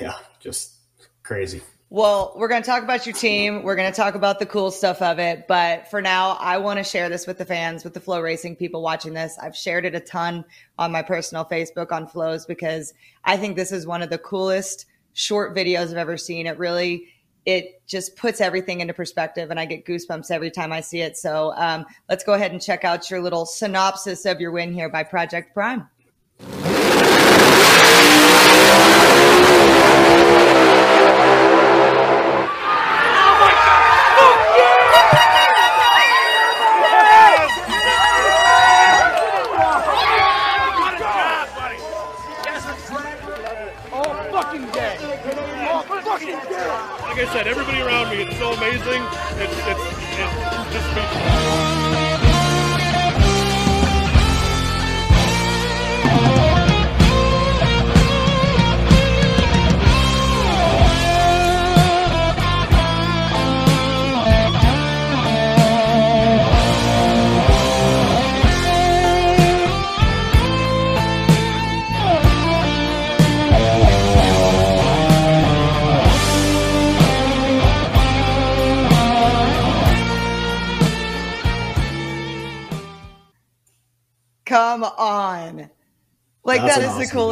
[0.00, 0.74] yeah, just
[1.22, 1.62] crazy.
[1.90, 3.62] Well, we're going to talk about your team.
[3.62, 5.46] We're going to talk about the cool stuff of it.
[5.48, 8.82] But for now, I want to share this with the fans, with the FloRacing people
[8.82, 9.38] watching this.
[9.40, 10.44] I've shared it a ton
[10.78, 12.92] on my personal Facebook on Flows because
[13.24, 16.46] I think this is one of the coolest short videos I've ever seen.
[16.46, 17.08] It really,
[17.48, 21.16] it just puts everything into perspective and I get goosebumps every time I see it.
[21.16, 24.90] So um, let's go ahead and check out your little synopsis of your win here
[24.90, 25.88] by Project Prime.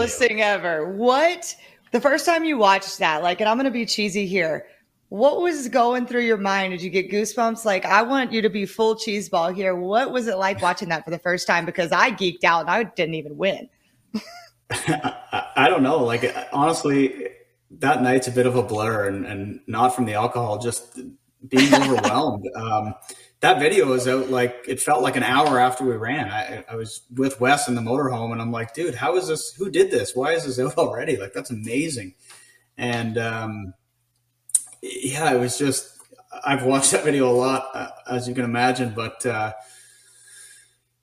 [0.06, 0.92] Coolest thing ever.
[0.92, 1.54] What?
[1.92, 4.66] The first time you watched that, like, and I'm to be cheesy here.
[5.08, 6.72] What was going through your mind?
[6.72, 7.64] Did you get goosebumps?
[7.64, 9.74] Like, I want you to be full cheese ball here.
[9.74, 11.64] What was it like watching that for the first time?
[11.64, 13.68] Because I geeked out and I didn't even win.
[14.70, 16.02] I don't know.
[16.02, 17.28] Like, honestly,
[17.78, 20.98] that night's a bit of a blur and, and not from the alcohol, just
[21.48, 22.48] being overwhelmed.
[22.56, 22.94] um,
[23.46, 26.28] that video was out like it felt like an hour after we ran.
[26.28, 29.54] I, I was with Wes in the motorhome, and I'm like, dude, how is this?
[29.54, 30.16] Who did this?
[30.16, 31.16] Why is this out already?
[31.16, 32.14] Like that's amazing.
[32.76, 33.74] And um,
[34.82, 35.96] yeah, it was just
[36.44, 39.24] I've watched that video a lot, uh, as you can imagine, but.
[39.24, 39.52] Uh,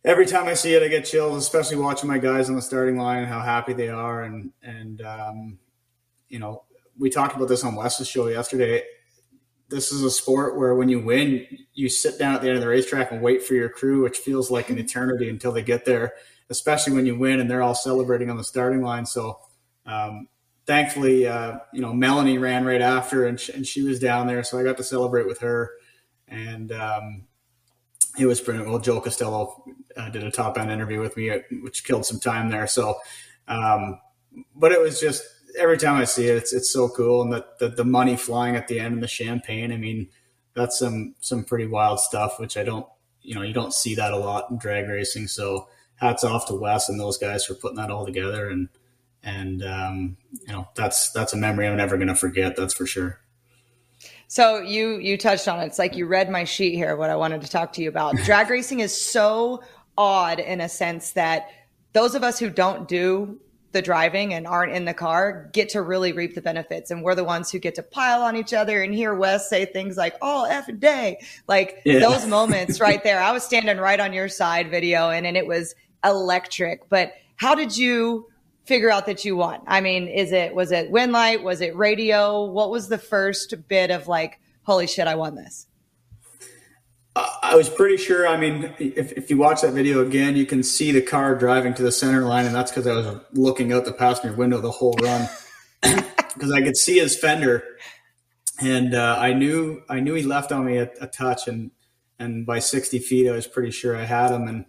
[0.06, 2.98] every time I see it, I get chills, especially watching my guys on the starting
[2.98, 4.24] line and how happy they are.
[4.24, 5.58] And, and, um,
[6.28, 6.64] you know,
[7.00, 8.84] we talked about this on Wes's show yesterday
[9.74, 12.62] this is a sport where when you win, you sit down at the end of
[12.62, 15.86] the racetrack and wait for your crew, which feels like an eternity until they get
[15.86, 16.14] there,
[16.50, 19.06] especially when you win and they're all celebrating on the starting line.
[19.06, 19.40] So,
[19.86, 20.28] um,
[20.66, 24.44] thankfully, uh, you know, Melanie ran right after and, sh- and she was down there.
[24.44, 25.72] So I got to celebrate with her.
[26.28, 27.26] And um,
[28.18, 28.80] it was pretty well.
[28.80, 29.64] Joe Costello
[29.98, 31.32] uh, did a top end interview with me,
[31.62, 32.68] which killed some time there.
[32.68, 33.00] So,
[33.48, 34.00] um,
[34.56, 35.24] but it was just
[35.58, 38.56] every time I see it, it's it's so cool, and the, the, the money flying
[38.56, 39.72] at the end and the champagne.
[39.72, 40.10] I mean,
[40.54, 42.86] that's some some pretty wild stuff, which I don't
[43.22, 45.28] you know you don't see that a lot in drag racing.
[45.28, 48.70] So hats off to Wes and those guys for putting that all together, and
[49.24, 52.56] and um, you know that's that's a memory I'm never going to forget.
[52.56, 53.20] That's for sure.
[54.28, 55.66] So you you touched on it.
[55.66, 56.96] It's like you read my sheet here.
[56.96, 58.16] What I wanted to talk to you about.
[58.24, 59.64] Drag racing is so
[59.98, 61.50] odd in a sense that
[61.94, 63.40] those of us who don't do
[63.74, 66.92] the driving and aren't in the car get to really reap the benefits.
[66.92, 69.66] And we're the ones who get to pile on each other and hear Wes say
[69.66, 71.20] things like, oh, F day.
[71.48, 72.00] Like yeah.
[72.00, 73.20] those moments right there.
[73.20, 76.88] I was standing right on your side video and, and it was electric.
[76.88, 78.30] But how did you
[78.66, 79.60] figure out that you won?
[79.68, 81.44] I mean, is it, was it Winlight?
[81.44, 82.46] Was it radio?
[82.46, 85.68] What was the first bit of like, holy shit, I won this?
[87.16, 88.28] I was pretty sure.
[88.28, 91.76] I mean, if, if you watch that video again, you can see the car driving
[91.76, 94.72] to the center line, and that's because I was looking out the passenger window the
[94.72, 95.30] whole run
[95.82, 97.64] because I could see his fender,
[98.60, 101.70] and uh, I knew I knew he left on me a, a, touch, and
[102.18, 104.66] and by sixty feet, I was pretty sure I had him, and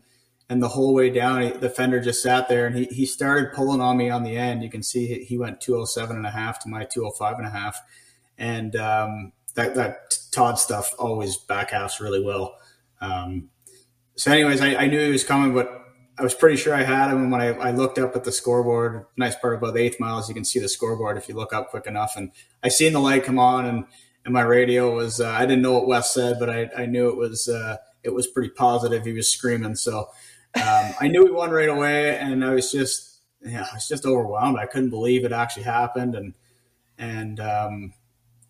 [0.51, 3.55] and the whole way down, he, the fender just sat there, and he he started
[3.55, 4.63] pulling on me on the end.
[4.63, 7.51] You can see he, he went 207 and a half to my 205 and a
[7.51, 7.81] half,
[8.37, 10.04] and um, that that
[10.35, 12.57] Todd stuff always back halves really well.
[13.01, 13.51] Um,
[14.17, 15.85] so, anyways, I, I, knew he was coming, but
[16.19, 17.23] I was pretty sure I had him.
[17.23, 20.19] And when I, I, looked up at the scoreboard, nice part about the eighth mile
[20.19, 22.17] is you can see the scoreboard if you look up quick enough.
[22.17, 22.31] And
[22.63, 23.85] I seen the light come on, and
[24.25, 27.09] and my radio was uh, I didn't know what Wes said, but I, I knew
[27.09, 29.05] it was uh, it was pretty positive.
[29.05, 30.09] He was screaming, so
[30.57, 34.07] um, I knew he won right away, and I was just yeah, I was just
[34.07, 34.59] overwhelmed.
[34.59, 36.35] I couldn't believe it actually happened, and
[36.99, 37.93] and um,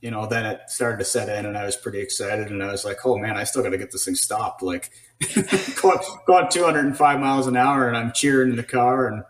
[0.04, 2.70] you know, then it started to set in and I was pretty excited and I
[2.70, 4.62] was like, oh man, I still got to get this thing stopped.
[4.62, 4.90] Like
[5.80, 9.22] going, going 205 miles an hour and I'm cheering in the car and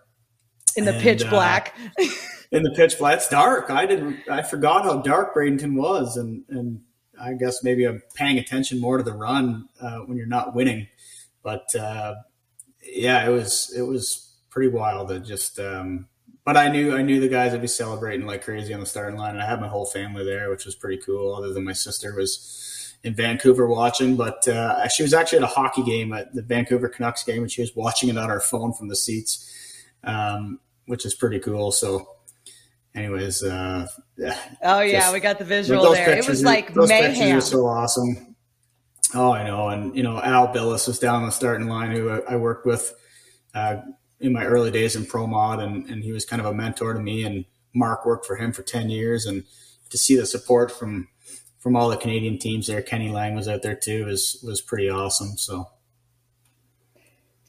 [0.76, 1.78] in the and, pitch uh, black.
[2.50, 3.18] in the pitch black.
[3.18, 3.70] It's dark.
[3.70, 6.16] I didn't, I forgot how dark Bradenton was.
[6.16, 6.80] And, and
[7.22, 10.88] I guess maybe I'm paying attention more to the run uh, when you're not winning.
[11.44, 12.16] But uh,
[12.82, 15.12] yeah, it was, it was pretty wild.
[15.12, 16.08] It just, um,
[16.44, 19.18] but I knew I knew the guys would be celebrating like crazy on the starting
[19.18, 21.34] line, and I had my whole family there, which was pretty cool.
[21.34, 25.48] Other than my sister was in Vancouver watching, but uh, she was actually at a
[25.48, 28.72] hockey game at the Vancouver Canucks game, and she was watching it on her phone
[28.72, 29.50] from the seats,
[30.04, 31.72] um, which is pretty cool.
[31.72, 32.08] So,
[32.94, 33.86] anyways, uh,
[34.18, 34.38] yeah.
[34.62, 36.10] Oh yeah, just, we got the visual there.
[36.10, 37.14] It was like those mayhem.
[37.14, 38.36] Pictures are so awesome.
[39.14, 42.10] Oh, I know, and you know Al Billis was down on the starting line, who
[42.10, 42.94] I, I worked with.
[43.54, 43.76] Uh,
[44.24, 46.94] in my early days in pro mod and, and he was kind of a mentor
[46.94, 49.44] to me and Mark worked for him for 10 years and
[49.90, 51.08] to see the support from
[51.58, 54.88] from all the Canadian teams there Kenny Lang was out there too was was pretty
[54.88, 55.68] awesome so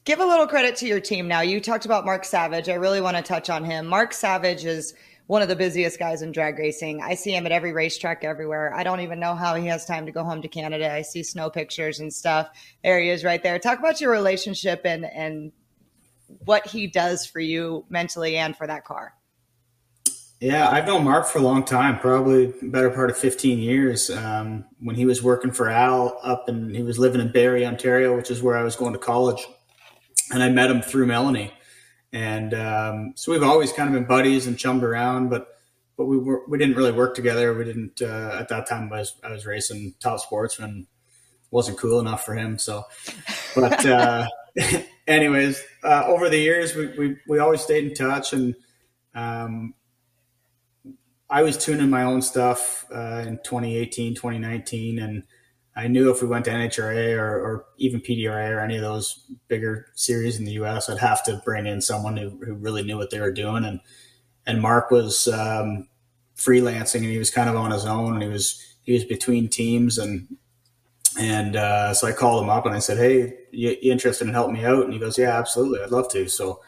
[0.04, 3.00] give a little credit to your team now you talked about Mark Savage I really
[3.00, 4.92] want to touch on him Mark Savage is
[5.26, 7.02] one of the busiest guys in drag racing.
[7.02, 8.72] I see him at every racetrack everywhere.
[8.72, 10.92] I don't even know how he has time to go home to Canada.
[10.92, 12.48] I see snow pictures and stuff.
[12.84, 13.58] There he is right there.
[13.58, 15.50] Talk about your relationship and and
[16.26, 19.14] what he does for you mentally and for that car.
[20.40, 24.10] Yeah, I've known Mark for a long time, probably better part of 15 years.
[24.10, 28.14] Um, when he was working for Al up and he was living in Barrie, Ontario,
[28.14, 29.46] which is where I was going to college.
[30.30, 31.54] And I met him through Melanie.
[32.12, 35.48] And um, so we've always kind of been buddies and chummed around, but
[35.96, 37.54] but we were, we didn't really work together.
[37.54, 38.92] We didn't uh, at that time.
[38.92, 40.86] I was I was racing top sportsman,
[41.50, 42.58] wasn't cool enough for him.
[42.58, 42.84] So,
[43.54, 44.26] but uh,
[45.06, 48.54] anyways, uh, over the years, we, we, we always stayed in touch and,
[49.14, 49.74] um,
[51.28, 55.00] I was tuning my own stuff, uh, in 2018, 2019.
[55.00, 55.24] And
[55.74, 59.26] I knew if we went to NHRA or, or, even PDRA or any of those
[59.48, 62.96] bigger series in the US, I'd have to bring in someone who, who really knew
[62.96, 63.64] what they were doing.
[63.64, 63.80] And,
[64.46, 65.88] and Mark was, um,
[66.36, 69.48] freelancing and he was kind of on his own and he was, he was between
[69.48, 70.28] teams and,
[71.18, 74.54] and uh, so I called him up and I said, "Hey, you, interested in helping
[74.54, 75.82] me out?" And he goes, "Yeah, absolutely.
[75.82, 76.60] I'd love to." So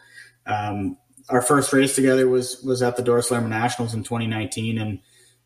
[0.46, 0.96] um,
[1.28, 5.00] our first race together was was at the Door Slammer Nationals in 2019, and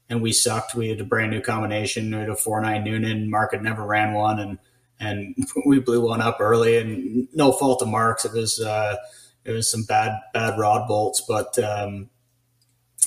[0.09, 0.75] and we sucked.
[0.75, 2.11] We had a brand new combination.
[2.11, 3.31] We had a four nine Noonan.
[3.31, 4.59] Mark had never ran one, and
[5.01, 5.35] and
[5.67, 6.79] we blew one up early.
[6.79, 8.25] And no fault of Mark's.
[8.25, 8.97] It was uh,
[9.45, 12.09] it was some bad bad rod bolts, but um,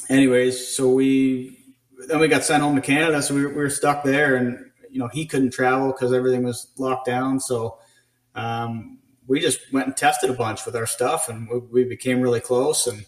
[0.10, 1.58] anyways, so we
[2.08, 4.60] then we got sent home to Canada, so we, we were stuck there and
[4.96, 7.42] you know, he couldn't travel because everything was locked down.
[7.42, 7.80] So
[8.34, 12.22] um, we just went and tested a bunch with our stuff, and we, we became
[12.22, 13.06] really close, and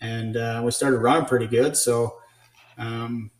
[0.00, 1.76] and uh, we started running pretty good.
[1.76, 2.16] So
[2.78, 3.32] um,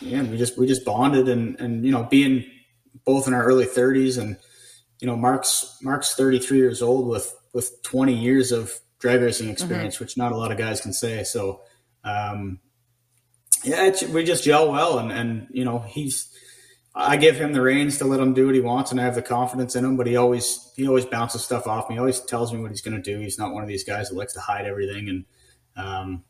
[0.00, 2.46] yeah, we just we just bonded, and and you know, being
[3.04, 4.38] both in our early 30s, and
[4.98, 9.96] you know, Mark's Mark's 33 years old with with 20 years of drag racing experience,
[9.96, 10.04] mm-hmm.
[10.04, 11.24] which not a lot of guys can say.
[11.24, 11.60] So
[12.04, 12.58] um,
[13.64, 16.32] yeah, we just gel well, and and you know, he's
[16.98, 19.14] I give him the reins to let him do what he wants, and I have
[19.14, 19.98] the confidence in him.
[19.98, 21.96] But he always he always bounces stuff off me.
[21.96, 23.20] He always tells me what he's going to do.
[23.20, 25.24] He's not one of these guys that likes to hide everything, and
[25.76, 26.24] um,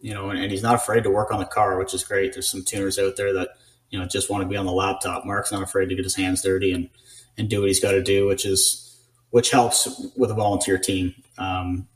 [0.00, 2.32] you know, and, and, he's not afraid to work on the car, which is great.
[2.32, 3.50] There's some tuners out there that
[3.90, 5.26] you know just want to be on the laptop.
[5.26, 6.88] Mark's not afraid to get his hands dirty and
[7.36, 8.98] and do what he's got to do, which is
[9.30, 11.14] which helps with a volunteer team.
[11.36, 11.88] Um,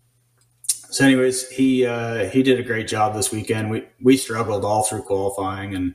[0.91, 3.71] so, anyways, he uh, he did a great job this weekend.
[3.71, 5.95] We we struggled all through qualifying and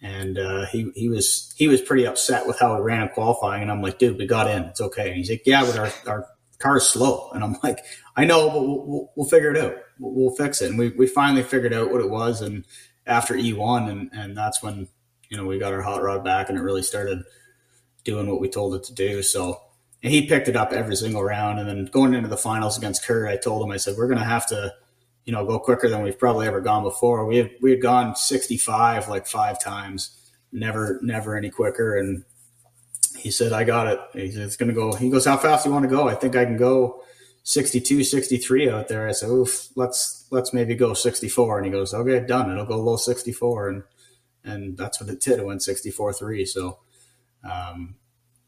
[0.00, 3.62] and uh, he he was he was pretty upset with how we ran in qualifying.
[3.62, 5.08] And I'm like, dude, we got in, it's okay.
[5.08, 6.26] And he's like, yeah, but our our
[6.58, 7.30] car's slow.
[7.32, 7.84] And I'm like,
[8.16, 9.76] I know, but we'll, we'll, we'll figure it out.
[9.98, 10.70] We'll, we'll, fix it.
[10.70, 12.40] And we we finally figured out what it was.
[12.42, 12.64] And
[13.06, 14.88] after E1, and and that's when
[15.28, 17.22] you know we got our hot rod back, and it really started
[18.04, 19.22] doing what we told it to do.
[19.22, 19.60] So
[20.02, 21.58] and he picked it up every single round.
[21.58, 24.18] And then going into the finals against Kurt, I told him, I said, we're going
[24.18, 24.72] to have to,
[25.28, 27.26] you know, go quicker than we've probably ever gone before.
[27.26, 30.18] We had, we had gone 65 like five times,
[30.52, 31.98] never, never any quicker.
[31.98, 32.24] And
[33.14, 34.00] he said, I got it.
[34.14, 34.94] He said, it's going to go.
[34.94, 36.08] He goes, how fast do you want to go?
[36.08, 37.02] I think I can go
[37.42, 39.06] 62, 63 out there.
[39.06, 41.58] I said, oof, let's, let's maybe go 64.
[41.58, 42.50] And he goes, okay, done.
[42.50, 43.68] It'll go low 64.
[43.68, 43.82] And,
[44.44, 45.40] and that's what it did.
[45.40, 46.46] It went 64, three.
[46.46, 46.78] So,
[47.44, 47.96] um,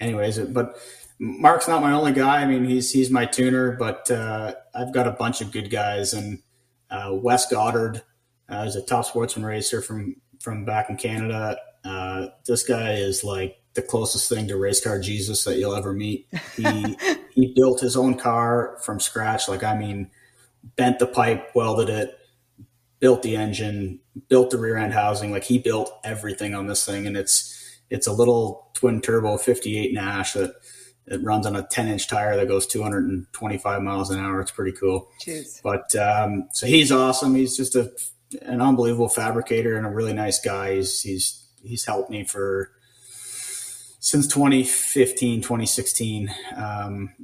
[0.01, 0.79] anyways, but
[1.19, 2.41] Mark's not my only guy.
[2.41, 6.15] I mean, he's he's my tuner, but uh, I've got a bunch of good guys.
[6.15, 6.43] And
[6.91, 8.03] uh, Wes Goddard
[8.51, 11.57] uh, is a top sportsman racer from from back in Canada.
[11.85, 15.93] Uh, this guy is like the closest thing to race car Jesus that you'll ever
[15.93, 16.27] meet.
[16.57, 16.97] He
[17.35, 19.49] he built his own car from scratch.
[19.49, 20.11] Like I mean,
[20.77, 22.19] bent the pipe, welded it,
[22.99, 25.31] built the engine, built the rear end housing.
[25.31, 27.57] Like he built everything on this thing, and it's
[27.91, 30.55] it's a little twin turbo 58 Nash that
[31.07, 34.41] it runs on a 10 inch tire that goes 225 miles an hour.
[34.41, 35.11] It's pretty cool.
[35.21, 35.61] Jeez.
[35.63, 37.35] But um, so he's awesome.
[37.35, 37.93] He's just a
[38.43, 40.77] an unbelievable fabricator and a really nice guy.
[40.77, 42.71] He's he's he's helped me for
[43.99, 46.35] since 2015, 2016.
[46.57, 47.15] Um,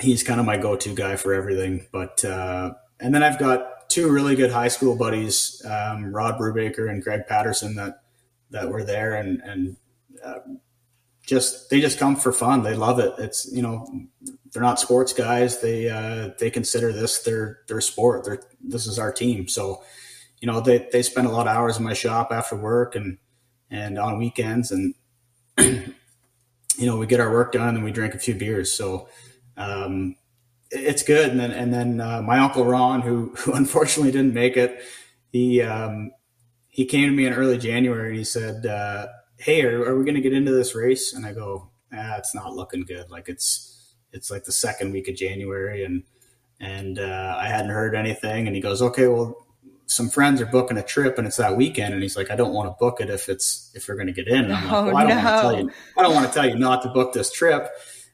[0.00, 1.86] he's kind of my go-to guy for everything.
[1.92, 6.90] But uh, and then I've got two really good high school buddies, um, Rod Brubaker
[6.90, 8.02] and Greg Patterson, that
[8.50, 9.76] that were there and and
[10.24, 10.38] uh,
[11.26, 12.62] just they just come for fun.
[12.62, 13.14] They love it.
[13.18, 13.86] It's you know
[14.52, 15.60] they're not sports guys.
[15.60, 18.24] They uh, they consider this their their sport.
[18.24, 19.48] They're, this is our team.
[19.48, 19.82] So
[20.40, 23.18] you know they they spend a lot of hours in my shop after work and
[23.70, 24.94] and on weekends and
[25.58, 25.94] you
[26.80, 28.72] know we get our work done and we drink a few beers.
[28.72, 29.08] So
[29.56, 30.16] um,
[30.70, 31.30] it's good.
[31.30, 34.82] And then and then uh, my uncle Ron, who who unfortunately didn't make it,
[35.30, 36.10] he um,
[36.66, 38.66] he came to me in early January and he said.
[38.66, 39.06] Uh,
[39.42, 41.12] hey, are, are we going to get into this race?
[41.12, 43.10] And I go, ah, it's not looking good.
[43.10, 46.04] Like it's, it's like the second week of January and,
[46.60, 48.46] and, uh, I hadn't heard anything.
[48.46, 49.36] And he goes, okay, well,
[49.86, 51.92] some friends are booking a trip and it's that weekend.
[51.92, 54.12] And he's like, I don't want to book it if it's, if you're going to
[54.12, 54.44] get in.
[54.44, 55.24] And I'm like, well, I don't no.
[55.24, 57.68] want to tell you, I don't want to tell you not to book this trip.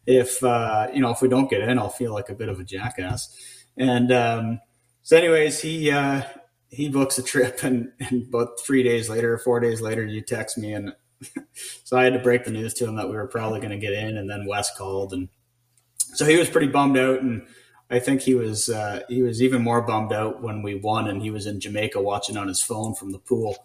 [0.06, 2.58] If, uh, you know, if we don't get in, I'll feel like a bit of
[2.58, 3.36] a jackass.
[3.76, 4.60] And, um,
[5.02, 6.22] so anyways, he, uh,
[6.70, 10.56] he books a trip and, and about three days later, four days later, you text
[10.56, 10.94] me and
[11.84, 13.78] so I had to break the news to him that we were probably going to
[13.78, 15.28] get in, and then Wes called, and
[15.98, 17.46] so he was pretty bummed out, and
[17.90, 21.22] I think he was uh, he was even more bummed out when we won, and
[21.22, 23.56] he was in Jamaica watching on his phone from the pool.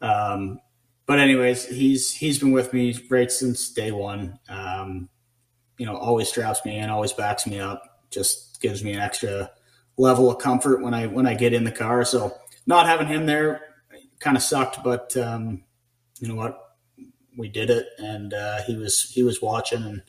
[0.00, 0.60] Um,
[1.06, 4.38] but anyways, he's he's been with me right since day one.
[4.48, 5.08] Um,
[5.76, 9.50] you know, always straps me in, always backs me up, just gives me an extra
[9.96, 12.04] level of comfort when I when I get in the car.
[12.04, 13.60] So not having him there
[14.20, 15.64] kind of sucked, but um,
[16.20, 16.69] you know what?
[17.36, 20.02] We did it, and uh, he was he was watching and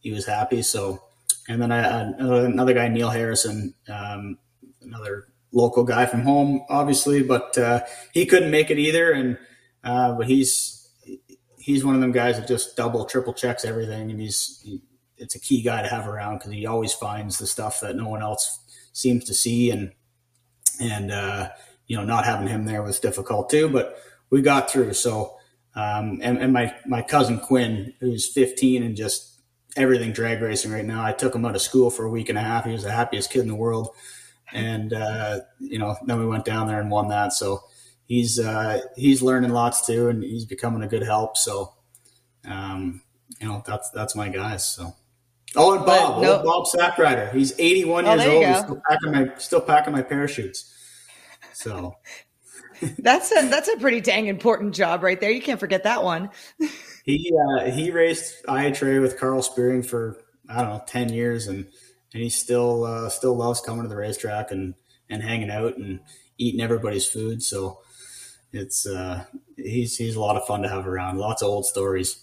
[0.00, 0.62] he was happy.
[0.62, 1.02] So,
[1.48, 4.38] and then I another guy, Neil Harrison, um,
[4.82, 7.80] another local guy from home, obviously, but uh,
[8.12, 9.12] he couldn't make it either.
[9.12, 9.38] And
[9.82, 10.88] uh, but he's
[11.58, 14.82] he's one of them guys that just double, triple checks everything, and he's he,
[15.16, 18.08] it's a key guy to have around because he always finds the stuff that no
[18.08, 18.60] one else
[18.92, 19.92] seems to see, and
[20.80, 21.48] and uh,
[21.86, 23.96] you know not having him there was difficult too, but
[24.30, 24.92] we got through.
[24.94, 25.38] So
[25.76, 29.40] um, and, and my, my cousin Quinn, who's 15 and just
[29.76, 31.04] everything drag racing right now.
[31.04, 32.64] I took him out of school for a week and a half.
[32.64, 33.90] He was the happiest kid in the world.
[34.52, 37.32] And, uh, you know, then we went down there and won that.
[37.32, 37.64] So
[38.06, 41.36] he's, uh, he's learning lots too, and he's becoming a good help.
[41.36, 41.74] So,
[42.48, 43.02] um,
[43.40, 44.66] you know, that's, that's my guys.
[44.66, 44.94] So.
[45.56, 46.42] Oh, and Bob, no.
[46.42, 47.32] Bob Sackrider.
[47.32, 48.64] He's 81 oh, years old.
[48.64, 50.72] Still packing my, still packing my parachutes.
[51.52, 51.96] So
[52.98, 55.30] that's a that's a pretty dang important job right there.
[55.30, 56.30] You can't forget that one.
[57.04, 60.16] he uh, he raced IHRA with Carl Spearing for
[60.48, 61.66] I don't know ten years, and
[62.12, 64.74] and he still uh, still loves coming to the racetrack and
[65.10, 66.00] and hanging out and
[66.38, 67.42] eating everybody's food.
[67.42, 67.80] So
[68.52, 69.24] it's uh,
[69.56, 71.18] he's he's a lot of fun to have around.
[71.18, 72.20] Lots of old stories.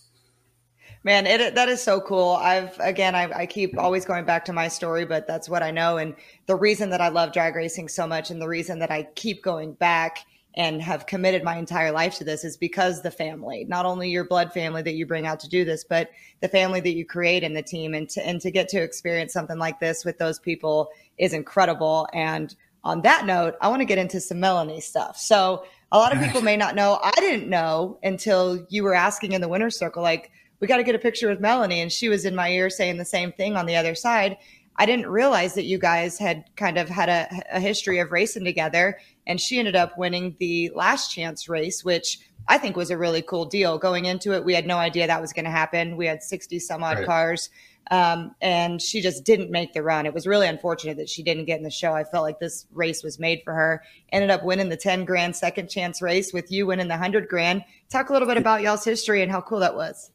[1.04, 2.34] Man, it that is so cool.
[2.34, 5.72] I've again, I, I, keep always going back to my story, but that's what I
[5.72, 8.92] know, and the reason that I love drag racing so much, and the reason that
[8.92, 10.20] I keep going back
[10.56, 14.26] and have committed my entire life to this is because the family, not only your
[14.26, 16.10] blood family that you bring out to do this, but
[16.42, 19.32] the family that you create in the team and to, and to get to experience
[19.32, 22.08] something like this with those people is incredible.
[22.14, 25.18] And on that note, I want to get into some Melanie stuff.
[25.18, 27.00] So a lot of people may not know.
[27.02, 30.84] I didn't know until you were asking in the winner's circle, like, we got to
[30.84, 31.82] get a picture with Melanie.
[31.82, 34.38] And she was in my ear saying the same thing on the other side.
[34.78, 38.46] I didn't realize that you guys had kind of had a, a, history of racing
[38.46, 39.00] together.
[39.28, 43.22] And she ended up winning the last chance race, which I think was a really
[43.22, 43.78] cool deal.
[43.78, 45.98] Going into it, we had no idea that was going to happen.
[45.98, 47.06] We had 60 some odd right.
[47.06, 47.50] cars.
[47.90, 50.06] Um, and she just didn't make the run.
[50.06, 51.94] It was really unfortunate that she didn't get in the show.
[51.94, 53.84] I felt like this race was made for her.
[54.12, 57.64] Ended up winning the 10 grand second chance race with you winning the 100 grand.
[57.90, 60.12] Talk a little bit about y'all's history and how cool that was.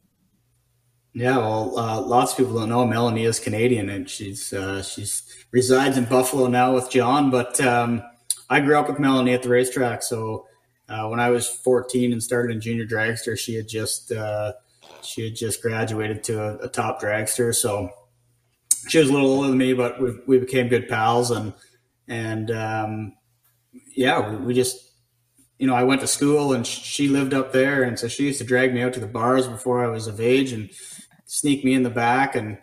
[1.17, 5.23] Yeah, well, uh, lots of people don't know Melanie is Canadian, and she's uh, she's
[5.51, 7.31] resides in Buffalo now with John.
[7.31, 8.03] But um,
[8.51, 10.45] I grew up with Melanie at the racetrack, so
[10.87, 14.53] uh, when I was 14 and started in junior dragster, she had just uh,
[15.01, 17.55] she had just graduated to a, a, top dragster.
[17.55, 17.89] So
[18.87, 21.31] she was a little older than me, but we, we became good pals.
[21.31, 21.53] And,
[22.07, 23.13] and, um,
[23.95, 24.91] yeah, we, we, just,
[25.57, 27.83] you know, I went to school and she lived up there.
[27.83, 30.21] And so she used to drag me out to the bars before I was of
[30.21, 30.69] age and
[31.27, 32.57] sneak me in the back and,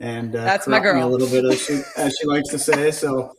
[0.00, 2.90] and, uh, that's my girl a little bit as she, as she likes to say.
[2.90, 3.32] So,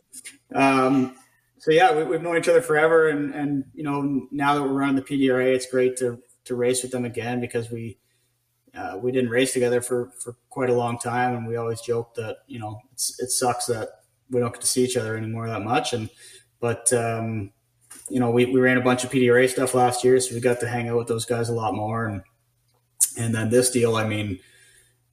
[0.54, 1.16] um,
[1.58, 4.82] so yeah, we, have known each other forever, and and you know now that we're
[4.82, 7.98] on the PDRA, it's great to to race with them again because we
[8.74, 12.16] uh, we didn't race together for, for quite a long time, and we always joked
[12.16, 13.88] that you know it sucks that
[14.30, 15.92] we don't get to see each other anymore that much.
[15.92, 16.08] And
[16.60, 17.52] but um,
[18.08, 20.60] you know we, we ran a bunch of PDRA stuff last year, so we got
[20.60, 22.06] to hang out with those guys a lot more.
[22.06, 22.22] And
[23.18, 24.38] and then this deal, I mean,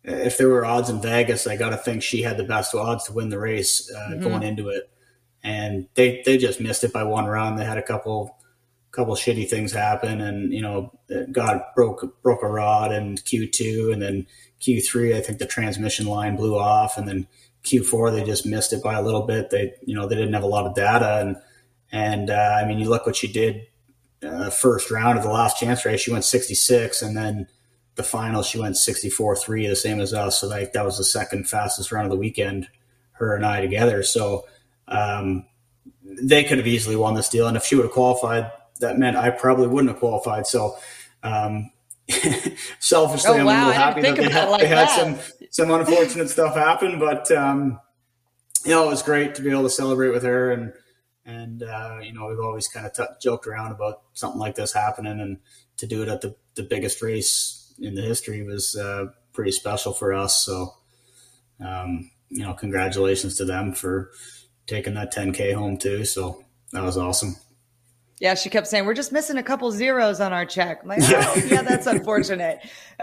[0.07, 3.05] if there were odds in Vegas, I got to think she had the best odds
[3.05, 4.23] to win the race uh, mm-hmm.
[4.23, 4.89] going into it.
[5.43, 7.59] And they they just missed it by one round.
[7.59, 8.35] They had a couple
[8.91, 10.91] couple shitty things happen, and you know,
[11.31, 14.25] God broke broke a rod in Q two, and then
[14.59, 17.27] Q three, I think the transmission line blew off, and then
[17.61, 19.51] Q four they just missed it by a little bit.
[19.51, 21.35] They you know they didn't have a lot of data, and
[21.91, 23.67] and uh, I mean you look what she did
[24.23, 27.47] uh, first round of the last chance race, she went sixty six, and then
[27.95, 30.41] the final she went 64 3 the same as us.
[30.41, 32.67] So like that was the second fastest run of the weekend
[33.13, 34.03] her and i together.
[34.03, 34.45] So
[34.87, 35.45] um,
[36.03, 37.47] they could have easily won this deal.
[37.47, 40.47] And if she would have qualified that meant I probably wouldn't have qualified.
[40.47, 40.77] So,
[41.23, 41.71] um,
[42.79, 43.55] selfishly, oh, I'm wow.
[43.55, 45.17] a little happy that they, had, like they had some
[45.49, 47.79] some unfortunate stuff happen, but um,
[48.63, 50.51] you know, it was great to be able to celebrate with her.
[50.51, 50.73] And
[51.25, 54.73] and uh, you know, we've always kind of t- joked around about something like this
[54.73, 55.39] happening, and
[55.77, 59.93] to do it at the the biggest race in the history was uh, pretty special
[59.93, 60.45] for us.
[60.45, 60.73] So,
[61.63, 64.11] um, you know, congratulations to them for
[64.67, 66.05] taking that 10k home too.
[66.05, 67.35] So that was awesome.
[68.19, 70.81] Yeah, she kept saying, We're just missing a couple zeros on our check.
[70.83, 72.59] I'm like, oh, yeah, that's unfortunate.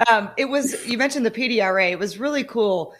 [0.08, 1.90] Um, it was, you mentioned the PDRA.
[1.90, 2.94] It was really cool.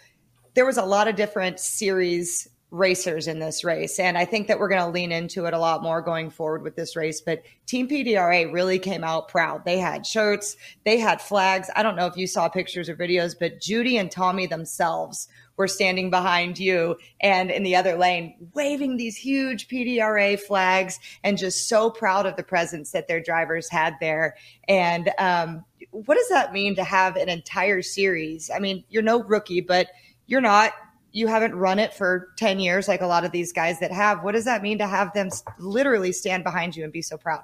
[0.53, 3.99] There was a lot of different series racers in this race.
[3.99, 6.63] And I think that we're going to lean into it a lot more going forward
[6.63, 7.21] with this race.
[7.21, 9.63] But Team PDRA really came out proud.
[9.63, 11.69] They had shirts, they had flags.
[11.75, 15.67] I don't know if you saw pictures or videos, but Judy and Tommy themselves were
[15.67, 21.69] standing behind you and in the other lane, waving these huge PDRA flags and just
[21.69, 24.35] so proud of the presence that their drivers had there.
[24.67, 28.49] And um, what does that mean to have an entire series?
[28.49, 29.89] I mean, you're no rookie, but
[30.25, 30.73] you're not.
[31.13, 34.23] You haven't run it for 10 years like a lot of these guys that have.
[34.23, 37.43] What does that mean to have them literally stand behind you and be so proud?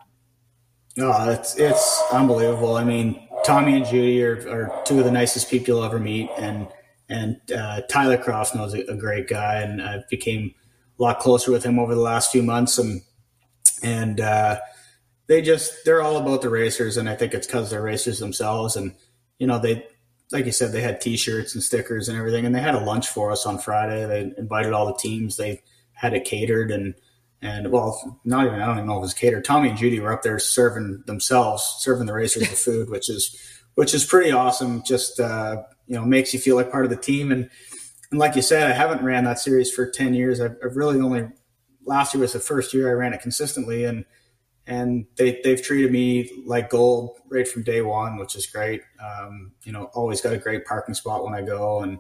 [0.97, 2.76] No, oh, it's it's unbelievable.
[2.76, 6.30] I mean, Tommy and Judy are, are two of the nicest people you'll ever meet,
[6.38, 6.67] and
[7.09, 10.53] and uh, Tyler Crossnoe a, a, great guy, and I became
[10.99, 12.78] a lot closer with him over the last few months.
[12.78, 13.01] And
[13.82, 14.59] and uh,
[15.28, 18.76] they just they're all about the racers, and I think it's because they're racers themselves.
[18.76, 18.93] And
[19.38, 19.88] you know they
[20.32, 23.07] like you said they had T-shirts and stickers and everything, and they had a lunch
[23.07, 24.05] for us on Friday.
[24.05, 25.38] They invited all the teams.
[25.38, 25.61] They
[25.93, 26.95] had it catered and.
[27.41, 29.45] And well, not even I don't even know if it was catered.
[29.45, 33.34] Tommy and Judy were up there serving themselves, serving the racers the food, which is
[33.75, 34.84] which is pretty awesome.
[34.84, 37.32] Just uh, you know makes you feel like part of the team.
[37.32, 37.49] And
[38.11, 40.41] and like you said, I haven't ran that series for ten years.
[40.41, 41.30] I've, I've really only
[41.86, 44.03] last year was the first year I ran it consistently, and
[44.70, 48.82] and they they've treated me like gold right from day one, which is great.
[49.03, 51.97] Um, you know, always got a great parking spot when I go, and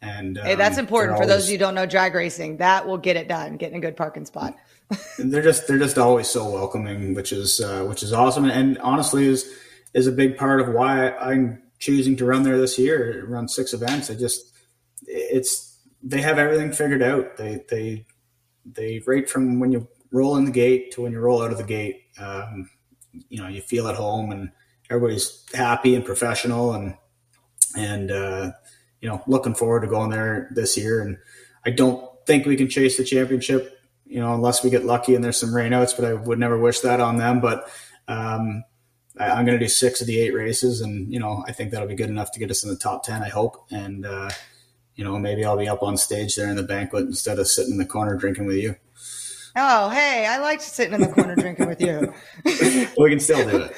[0.00, 2.14] and um, hey, that's um, important for always, those of you who don't know drag
[2.14, 2.58] racing.
[2.58, 4.54] That will get it done, getting a good parking spot.
[5.18, 9.26] they're just they're just always so welcoming, which is uh, which is awesome, and honestly
[9.26, 9.52] is
[9.92, 13.72] is a big part of why I'm choosing to run there this year, run six
[13.72, 14.08] events.
[14.08, 14.52] I just
[15.02, 17.38] it's they have everything figured out.
[17.38, 18.06] They they
[18.64, 21.58] they rate from when you roll in the gate to when you roll out of
[21.58, 22.03] the gate.
[22.18, 22.70] Um,
[23.28, 24.50] you know, you feel at home and
[24.90, 26.96] everybody's happy and professional and
[27.76, 28.52] and uh,
[29.00, 31.00] you know looking forward to going there this year.
[31.00, 31.18] And
[31.64, 35.22] I don't think we can chase the championship, you know, unless we get lucky and
[35.22, 35.96] there's some rainouts.
[35.96, 37.40] But I would never wish that on them.
[37.40, 37.68] But
[38.08, 38.64] um,
[39.18, 41.88] I'm going to do six of the eight races, and you know I think that'll
[41.88, 43.22] be good enough to get us in the top ten.
[43.22, 44.30] I hope, and uh,
[44.96, 47.72] you know maybe I'll be up on stage there in the banquet instead of sitting
[47.72, 48.76] in the corner drinking with you.
[49.56, 52.12] Oh, hey, I liked sitting in the corner drinking with you.
[52.98, 53.76] we can still do it.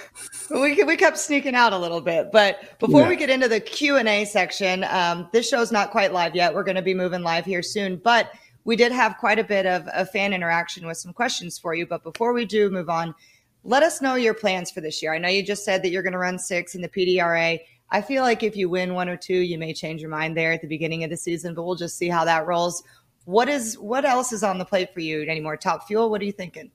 [0.50, 3.08] We, we kept sneaking out a little bit, but before yeah.
[3.10, 6.54] we get into the Q and A section, um, this show's not quite live yet.
[6.54, 8.30] We're going to be moving live here soon, but
[8.64, 11.86] we did have quite a bit of, of fan interaction with some questions for you.
[11.86, 13.14] But before we do move on,
[13.62, 15.12] let us know your plans for this year.
[15.12, 17.60] I know you just said that you're going to run six in the PDRA.
[17.90, 20.52] I feel like if you win one or two, you may change your mind there
[20.52, 22.82] at the beginning of the season, but we'll just see how that rolls.
[23.26, 25.56] What is what else is on the plate for you anymore?
[25.56, 26.10] Top fuel?
[26.10, 26.70] What are you thinking?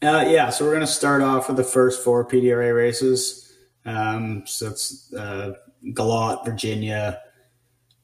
[0.00, 3.52] Uh, yeah, so we're going to start off with the first four PDRA races.
[3.84, 7.20] Um, so it's uh, Galot, Virginia,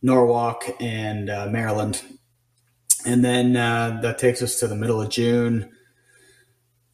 [0.03, 2.03] Norwalk, and uh, Maryland,
[3.07, 5.71] and then uh, that takes us to the middle of June.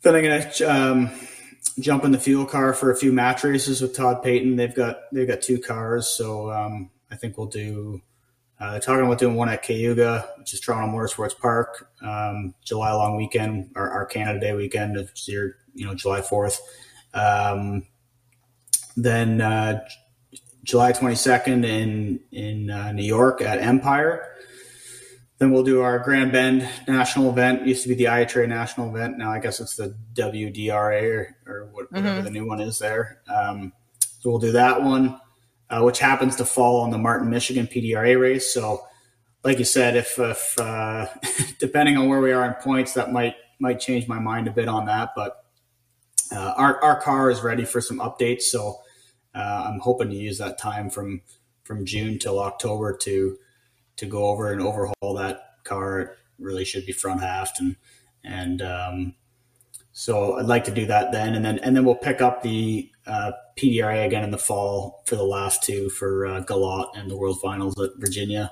[0.03, 1.11] Then I'm going to um,
[1.81, 4.57] jump in the fuel car for a few match races with Todd Paton.
[4.57, 8.03] They've got they've got two cars, so um, I think we'll do
[8.61, 13.17] uh, talking about doing one at Cayuga, which is Toronto Motorsports Park, um, July long
[13.17, 16.59] weekend, or our Canada Day weekend, it's your, you know, July 4th.
[17.15, 17.87] Um,
[18.97, 19.85] then uh,
[20.63, 24.31] July 22nd in, in uh, New York at Empire.
[25.39, 27.63] Then we'll do our Grand Bend national event.
[27.63, 29.19] It used to be the IHRA national event.
[29.19, 32.25] Now I guess it's the WDRA or, or whatever mm-hmm.
[32.25, 33.21] the new one is there.
[33.29, 33.73] Um,
[34.21, 35.21] so we'll do that one
[35.75, 38.53] uh, which happens to fall on the Martin, Michigan PDRA race.
[38.53, 38.87] So,
[39.43, 41.07] like you said, if, if uh,
[41.59, 44.69] depending on where we are in points, that might might change my mind a bit
[44.69, 45.11] on that.
[45.17, 45.45] But
[46.31, 48.81] uh, our our car is ready for some updates, so
[49.35, 51.23] uh, I'm hoping to use that time from
[51.65, 53.37] from June till October to
[53.97, 56.01] to go over and overhaul that car.
[56.01, 57.75] It really should be front half and
[58.23, 59.15] and um,
[59.91, 62.91] so I'd like to do that then, and then and then we'll pick up the
[63.07, 67.17] uh, PDRA again in the fall for the last two for uh, Galot and the
[67.17, 68.51] World Finals at Virginia,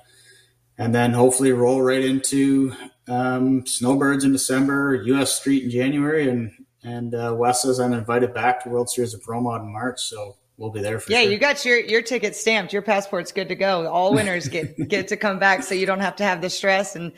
[0.78, 2.74] and then hopefully roll right into
[3.08, 5.32] um, Snowbirds in December, U.S.
[5.32, 9.22] Street in January, and and uh, Wes says I'm invited back to World Series of
[9.22, 11.30] Pro Mod in March, so we'll be there for yeah, sure.
[11.30, 12.72] you got your your ticket stamped.
[12.72, 13.88] Your passport's good to go.
[13.88, 16.96] All winners get get to come back, so you don't have to have the stress
[16.96, 17.12] and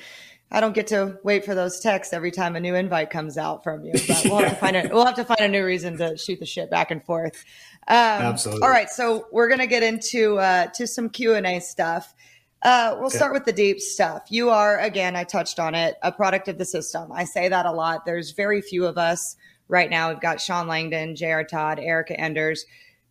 [0.55, 3.64] I don't get to wait for those texts every time a new invite comes out
[3.64, 3.92] from you.
[4.07, 6.38] But we'll have to find a we'll have to find a new reason to shoot
[6.38, 7.44] the shit back and forth.
[7.88, 8.62] Um, Absolutely.
[8.62, 12.14] All right, so we're gonna get into uh, to some Q and A stuff.
[12.62, 14.26] Uh, we'll start with the deep stuff.
[14.30, 17.11] You are again, I touched on it, a product of the system.
[17.11, 18.07] I say that a lot.
[18.07, 19.36] There's very few of us
[19.66, 20.11] right now.
[20.11, 21.44] We've got Shawn Langdon, J.R.
[21.44, 22.64] Todd, Erica Enders.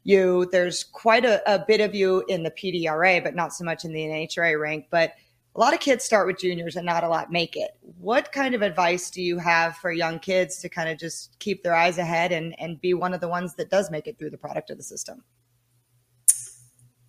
[0.05, 3.85] You, there's quite a, a bit of you in the PDRA, but not so much
[3.85, 4.87] in the NHRA rank.
[4.89, 5.13] But
[5.55, 7.71] a lot of kids start with juniors and not a lot make it.
[7.99, 11.61] What kind of advice do you have for young kids to kind of just keep
[11.61, 14.31] their eyes ahead and, and be one of the ones that does make it through
[14.31, 15.23] the product of the system?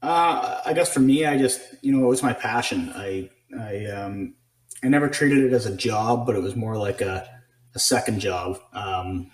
[0.02, 2.92] Uh, I guess for me, I just, you know, it was my passion.
[2.94, 4.34] I, I, um,
[4.82, 7.26] I never treated it as a job, but it was more like a,
[7.74, 8.58] a second job.
[8.74, 9.30] Um,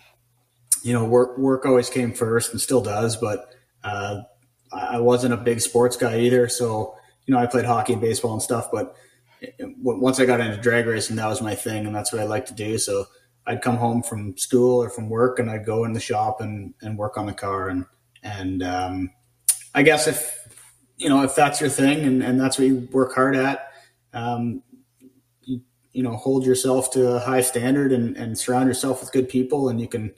[0.84, 3.52] you know, work, work always came first and still does, but,
[3.82, 4.22] uh,
[4.72, 6.48] I wasn't a big sports guy either.
[6.48, 6.94] So,
[7.30, 8.96] you know, I played hockey and baseball and stuff, but
[9.78, 12.44] once I got into drag racing, that was my thing, and that's what I like
[12.46, 12.76] to do.
[12.76, 13.04] So
[13.46, 16.74] I'd come home from school or from work, and I'd go in the shop and,
[16.82, 17.68] and work on the car.
[17.68, 17.86] And
[18.24, 19.10] and um,
[19.76, 20.48] I guess if
[20.96, 23.70] you know if that's your thing and, and that's what you work hard at,
[24.12, 24.64] um,
[25.42, 25.60] you,
[25.92, 29.68] you know, hold yourself to a high standard and, and surround yourself with good people,
[29.68, 30.12] and you can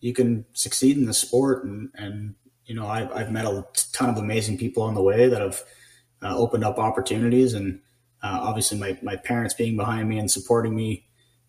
[0.00, 1.64] you can succeed in the sport.
[1.64, 2.34] And and
[2.64, 5.62] you know, I've I've met a ton of amazing people on the way that have
[6.24, 7.54] uh, opened up opportunities.
[7.54, 7.80] And
[8.22, 11.06] uh, obviously, my, my parents being behind me and supporting me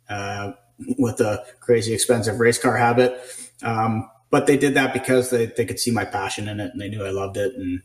[0.10, 0.52] uh,
[1.00, 3.20] with a crazy expensive race car habit.
[3.64, 6.82] Um, but they did that because they, they could see my passion in it and
[6.82, 7.56] they knew I loved it.
[7.56, 7.82] And,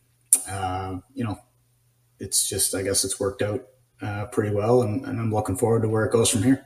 [0.49, 1.39] uh, you know,
[2.19, 3.65] it's just, I guess it's worked out
[4.03, 4.83] uh, pretty well.
[4.83, 6.65] And, and I'm looking forward to where it goes from here.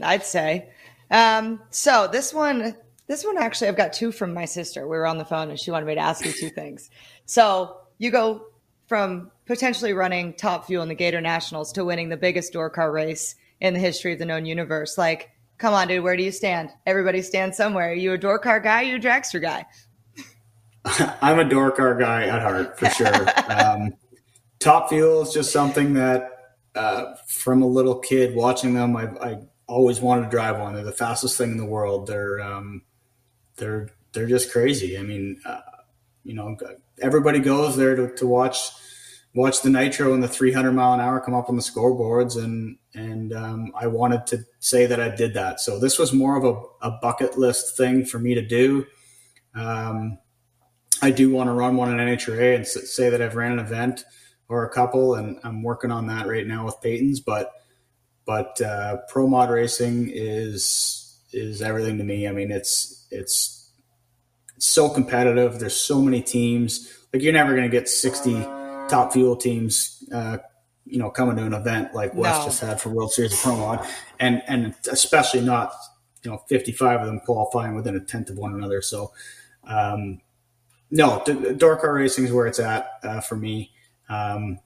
[0.00, 0.70] I'd say.
[1.10, 2.76] Um, so this one,
[3.06, 4.82] this one actually, I've got two from my sister.
[4.82, 6.90] We were on the phone and she wanted me to ask you two things.
[7.24, 8.46] So you go
[8.88, 13.36] from potentially running top fuel in the Gatornationals to winning the biggest door car race
[13.60, 14.96] in the history of the known universe.
[14.98, 16.70] Like, come on, dude, where do you stand?
[16.86, 17.90] Everybody stands somewhere.
[17.90, 18.80] Are you a door car guy?
[18.80, 19.66] Are you a dragster guy?
[21.20, 23.28] I'm a door car guy at heart for sure.
[23.50, 23.92] um,
[24.58, 29.38] top fuel is just something that uh, from a little kid watching them, I, I,
[29.66, 30.74] always wanted to drive one.
[30.74, 32.06] They're the fastest thing in the world.
[32.06, 32.82] They're um,
[33.56, 34.96] they're they're just crazy.
[34.96, 35.60] I mean, uh,
[36.28, 36.56] you know,
[37.00, 38.70] everybody goes there to, to watch
[39.34, 42.42] watch the nitro and the 300 mile an hour come up on the scoreboards.
[42.42, 45.60] And and um, i wanted to say that i did that.
[45.60, 48.86] So this was more of a, a bucket list thing for me to do.
[49.54, 50.18] Um,
[51.00, 54.04] i do want to run one in nhra and say that i've ran an event
[54.48, 57.52] or a couple and i'm working on that right now with Paton's but
[58.28, 62.28] but uh, pro mod racing is is everything to me.
[62.28, 63.57] I mean, it's it's
[64.58, 65.58] so competitive.
[65.58, 66.92] There's so many teams.
[67.12, 68.42] Like you're never going to get 60
[68.88, 70.38] top fuel teams, uh,
[70.84, 72.44] you know, coming to an event like Wes no.
[72.44, 73.86] just had for World Series of Pro Mod,
[74.18, 75.72] and and especially not
[76.22, 78.82] you know 55 of them qualifying within a tenth of one another.
[78.82, 79.12] So.
[79.64, 80.20] Um,
[80.90, 81.22] no,
[81.56, 83.72] door car racing is where it's at uh, for me.
[84.08, 84.58] Um,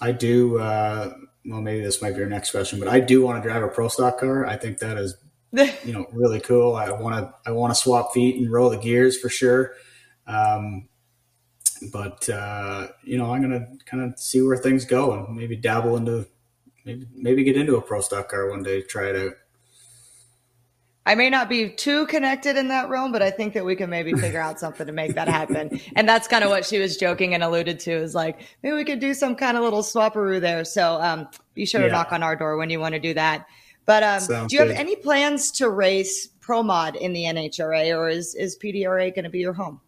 [0.00, 0.58] I do.
[0.58, 1.14] Uh,
[1.44, 3.68] well, maybe this might be your next question, but I do want to drive a
[3.68, 4.46] pro stock car.
[4.46, 5.16] I think that is,
[5.84, 6.74] you know, really cool.
[6.76, 7.34] I want to.
[7.44, 9.74] I want to swap feet and roll the gears for sure.
[10.26, 10.88] Um,
[11.92, 15.96] but uh, you know, I'm gonna kind of see where things go and maybe dabble
[15.96, 16.26] into,
[16.86, 19.34] maybe maybe get into a pro stock car one day, try it out.
[21.04, 23.90] I may not be too connected in that realm, but I think that we can
[23.90, 25.80] maybe figure out something to make that happen.
[25.96, 28.84] And that's kind of what she was joking and alluded to is like, maybe we
[28.84, 30.64] could do some kind of little swapperoo there.
[30.64, 31.88] So um, be sure yeah.
[31.88, 33.46] to knock on our door when you want to do that.
[33.84, 38.08] But um, do you have any plans to race pro mod in the NHRA or
[38.08, 39.80] is, is PDRA going to be your home?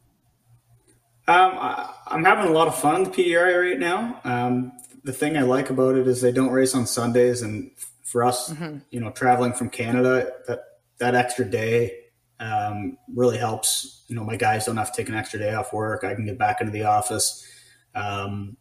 [1.26, 4.20] Um, I, am having a lot of fun with PDRA right now.
[4.24, 4.72] Um,
[5.04, 7.42] the thing I like about it is they don't race on Sundays.
[7.42, 7.70] And
[8.02, 8.78] for us, mm-hmm.
[8.90, 10.60] you know, traveling from Canada, that
[10.98, 11.98] that extra day
[12.40, 14.04] um, really helps.
[14.08, 16.04] You know, my guys don't have to take an extra day off work.
[16.04, 17.46] I can get back into the office.
[17.94, 18.56] Um,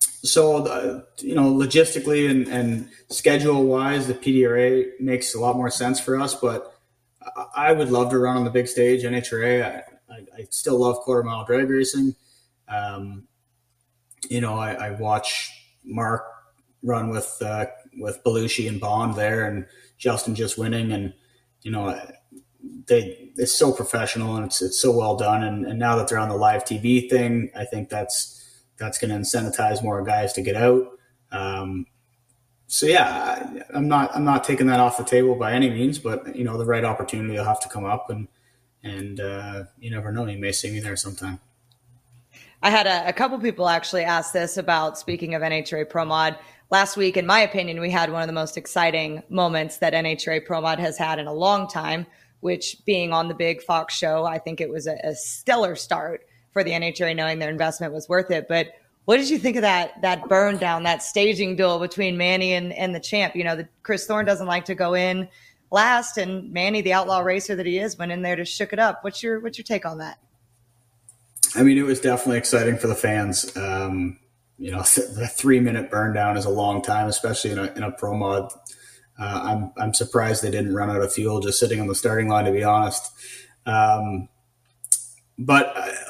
[0.00, 5.70] so, the, you know, logistically and, and schedule wise, the PDRA makes a lot more
[5.70, 6.34] sense for us.
[6.34, 6.74] But
[7.54, 9.64] I would love to run on the big stage, NHRA.
[9.64, 12.14] I, I, I still love quarter mile drag racing.
[12.68, 13.26] Um,
[14.28, 15.50] you know, I, I, watch
[15.84, 16.24] Mark
[16.82, 17.66] run with uh,
[17.98, 19.66] with Belushi and Bond there, and
[19.98, 21.14] Justin just winning, and
[21.62, 21.98] you know,
[22.86, 25.42] they it's so professional and it's it's so well done.
[25.42, 28.39] And, and now that they're on the live TV thing, I think that's
[28.80, 30.88] that's going to incentivize more guys to get out.
[31.30, 31.86] Um,
[32.66, 36.34] so yeah, I'm not I'm not taking that off the table by any means, but
[36.34, 38.28] you know the right opportunity will have to come up, and
[38.82, 41.40] and uh, you never know, you may see me there sometime.
[42.62, 46.38] I had a, a couple people actually ask this about speaking of NHRA Pro Mod
[46.70, 50.44] last week, in my opinion, we had one of the most exciting moments that NHRA
[50.46, 52.06] Pro Mod has had in a long time,
[52.40, 56.24] which being on the big Fox show, I think it was a, a stellar start
[56.52, 58.46] for the NHRA knowing their investment was worth it.
[58.48, 58.68] But
[59.04, 62.72] what did you think of that that burn down, that staging duel between Manny and,
[62.72, 63.34] and the champ?
[63.34, 65.28] You know, the, Kris Thorne doesn't like to go in
[65.70, 68.78] last, and Manny, the outlaw racer that he is, went in there to shook it
[68.78, 69.02] up.
[69.02, 70.18] What's your what's your take on that?
[71.54, 73.56] I mean, it was definitely exciting for the fans.
[73.56, 74.18] Um,
[74.58, 77.82] you know, the three minute burn down is a long time, especially in a, in
[77.82, 78.52] a pro mod.
[79.18, 82.28] Uh, I'm, I'm surprised they didn't run out of fuel just sitting on the starting
[82.28, 83.10] line, to be honest.
[83.66, 84.28] Um,
[85.38, 86.09] but, uh,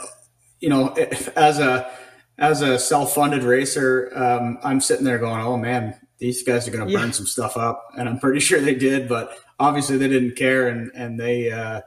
[0.61, 0.89] you know,
[1.37, 1.91] as a,
[2.39, 6.87] as a self-funded racer, um, I'm sitting there going, "Oh man, these guys are going
[6.87, 7.13] to burn yeah.
[7.13, 9.09] some stuff up," and I'm pretty sure they did.
[9.09, 11.81] But obviously, they didn't care, and and they uh,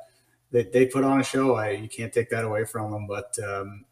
[0.51, 1.55] they, they put on a show.
[1.55, 3.07] I you can't take that away from them.
[3.07, 3.85] But um,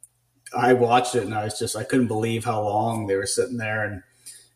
[0.56, 3.58] I watched it and I was just I couldn't believe how long they were sitting
[3.58, 4.04] there and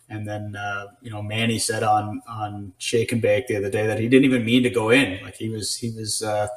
[0.10, 3.88] and then uh, you know Manny said on on Shake and Bake the other day
[3.88, 6.48] that he didn't even mean to go in like he was he was uh,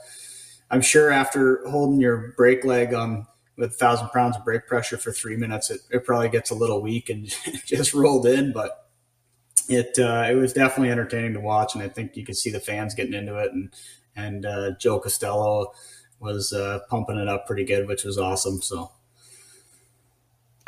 [0.71, 3.27] I'm sure after holding your brake leg on
[3.59, 6.55] with a thousand pounds of brake pressure for three minutes it, it probably gets a
[6.55, 7.35] little weak and
[7.67, 8.89] just rolled in but
[9.69, 12.61] it uh, it was definitely entertaining to watch and I think you could see the
[12.61, 13.71] fans getting into it and
[14.17, 15.73] and uh, Joe Castello
[16.21, 18.93] was uh, pumping it up pretty good which was awesome so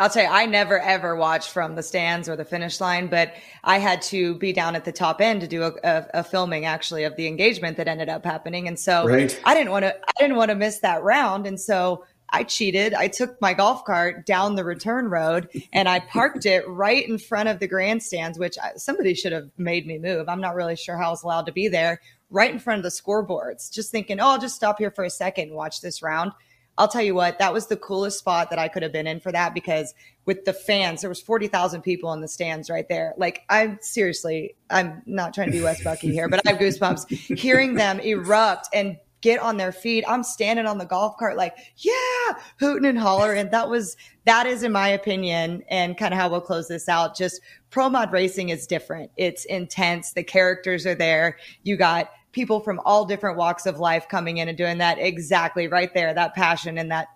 [0.00, 3.34] I'll tell you, I never ever watched from the stands or the finish line, but
[3.64, 6.64] I had to be down at the top end to do a, a, a filming
[6.64, 8.66] actually of the engagement that ended up happening.
[8.66, 9.38] And so right.
[9.44, 11.46] I didn't want to, I didn't want to miss that round.
[11.46, 12.94] And so I cheated.
[12.94, 17.18] I took my golf cart down the return road and I parked it right in
[17.18, 20.28] front of the grandstands, which I, somebody should have made me move.
[20.28, 22.00] I'm not really sure how I was allowed to be there
[22.30, 25.10] right in front of the scoreboards, just thinking, oh, I'll just stop here for a
[25.10, 26.32] second and watch this round.
[26.78, 29.20] I'll tell you what, that was the coolest spot that I could have been in
[29.20, 29.92] for that because
[30.24, 33.12] with the fans, there was 40,000 people in the stands right there.
[33.18, 37.38] Like I'm seriously, I'm not trying to be Wes Bucky here, but I have goosebumps
[37.38, 40.04] hearing them erupt and get on their feet.
[40.08, 43.50] I'm standing on the golf cart like, yeah, hooting and hollering.
[43.50, 47.16] That was, that is in my opinion and kind of how we'll close this out.
[47.16, 47.40] Just
[47.70, 49.10] pro mod racing is different.
[49.16, 50.12] It's intense.
[50.12, 51.36] The characters are there.
[51.62, 55.68] You got people from all different walks of life coming in and doing that exactly
[55.68, 57.08] right there, that passion and that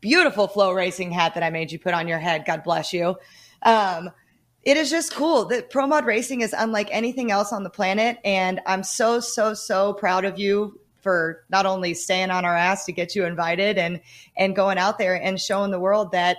[0.00, 2.44] beautiful FloRacing hat that I made you put on your head.
[2.46, 3.16] God bless you.
[3.62, 4.10] Um,
[4.62, 8.18] it is just cool that pro mod racing is unlike anything else on the planet.
[8.24, 12.84] And I'm so, so, so proud of you for not only staying on our ass
[12.84, 14.00] to get you invited and,
[14.36, 16.36] and going out there and showing the world that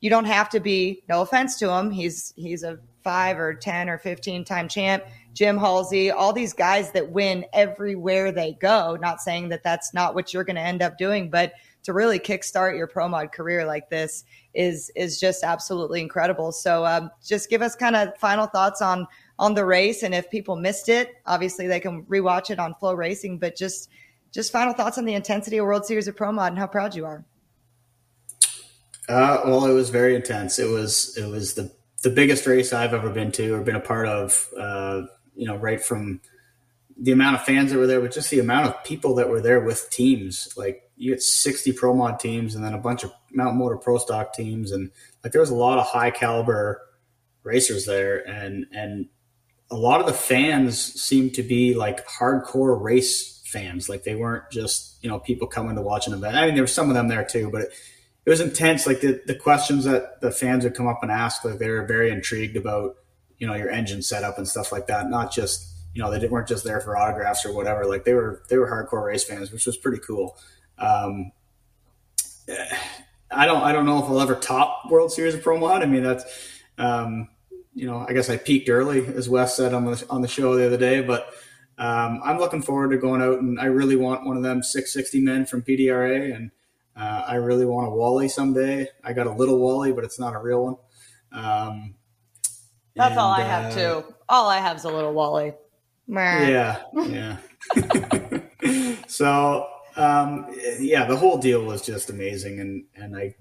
[0.00, 1.92] you don't have to be, no offense to him.
[1.92, 5.04] He's, he's a five or 10 or 15 time champ,
[5.34, 8.98] Jim Halsey, all these guys that win everywhere they go.
[9.00, 11.52] Not saying that that's not what you're going to end up doing, but
[11.84, 16.50] to really kickstart your pro mod career like this is is just absolutely incredible.
[16.50, 19.06] So um, just give us kind of final thoughts on
[19.38, 23.38] on the race, and if people missed it, obviously they can rewatch it on FloRacing
[23.38, 23.88] But just
[24.32, 26.94] just final thoughts on the intensity of World Series of Pro Mod and how proud
[26.94, 27.24] you are.
[29.08, 30.58] Uh, well, it was very intense.
[30.58, 31.72] It was it was the
[32.02, 34.48] the biggest race I've ever been to or been a part of.
[34.58, 35.02] Uh,
[35.34, 36.20] you know, right from
[37.00, 39.40] the amount of fans that were there, but just the amount of people that were
[39.40, 40.52] there with teams.
[40.56, 43.98] Like you get 60 pro mod teams and then a bunch of Mountain Motor Pro
[43.98, 44.90] Stock teams, and
[45.22, 46.82] like there was a lot of high caliber
[47.44, 49.08] racers there, and and
[49.70, 53.88] a lot of the fans seemed to be like hardcore race fans.
[53.88, 56.36] Like they weren't just you know people coming to watch an event.
[56.36, 57.62] I mean, there were some of them there too, but.
[57.62, 57.72] It,
[58.26, 58.86] it was intense.
[58.86, 61.86] Like the, the questions that the fans would come up and ask, like they were
[61.86, 62.96] very intrigued about,
[63.38, 65.08] you know, your engine setup and stuff like that.
[65.08, 67.86] Not just, you know, they weren't just there for autographs or whatever.
[67.86, 70.36] Like they were, they were hardcore race fans, which was pretty cool.
[70.76, 71.32] Um,
[73.30, 75.82] I don't, I don't know if I'll ever top World Series of Pro Mod.
[75.82, 76.24] I mean, that's,
[76.76, 77.30] um,
[77.74, 80.54] you know, I guess I peaked early, as Wes said on the on the show
[80.54, 81.00] the other day.
[81.00, 81.32] But
[81.78, 85.20] um, I'm looking forward to going out, and I really want one of them 660
[85.20, 86.50] men from PDRA, and
[86.96, 88.88] uh, I really want a Wally someday.
[89.04, 90.76] I got a little Wally, but it's not a real one.
[91.30, 91.94] Um,
[92.96, 94.14] That's and, all I have uh, too.
[94.28, 95.54] All I have is a little Wally.
[96.08, 97.36] Yeah, yeah.
[99.06, 100.46] so um,
[100.78, 103.34] yeah, the whole deal was just amazing, and and I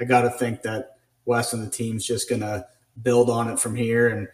[0.00, 2.66] I got to think that Wes and the team's just gonna
[3.02, 4.28] build on it from here, and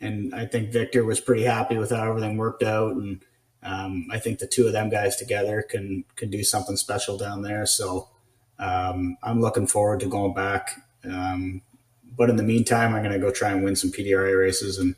[0.00, 3.24] and I think Victor was pretty happy with how everything worked out, and
[3.62, 7.42] um, I think the two of them guys together can can do something special down
[7.42, 7.66] there.
[7.66, 8.08] So
[8.58, 10.82] um, I'm looking forward to going back.
[11.04, 11.62] Um,
[12.16, 14.94] but in the meantime, I'm going to go try and win some PDRA races, and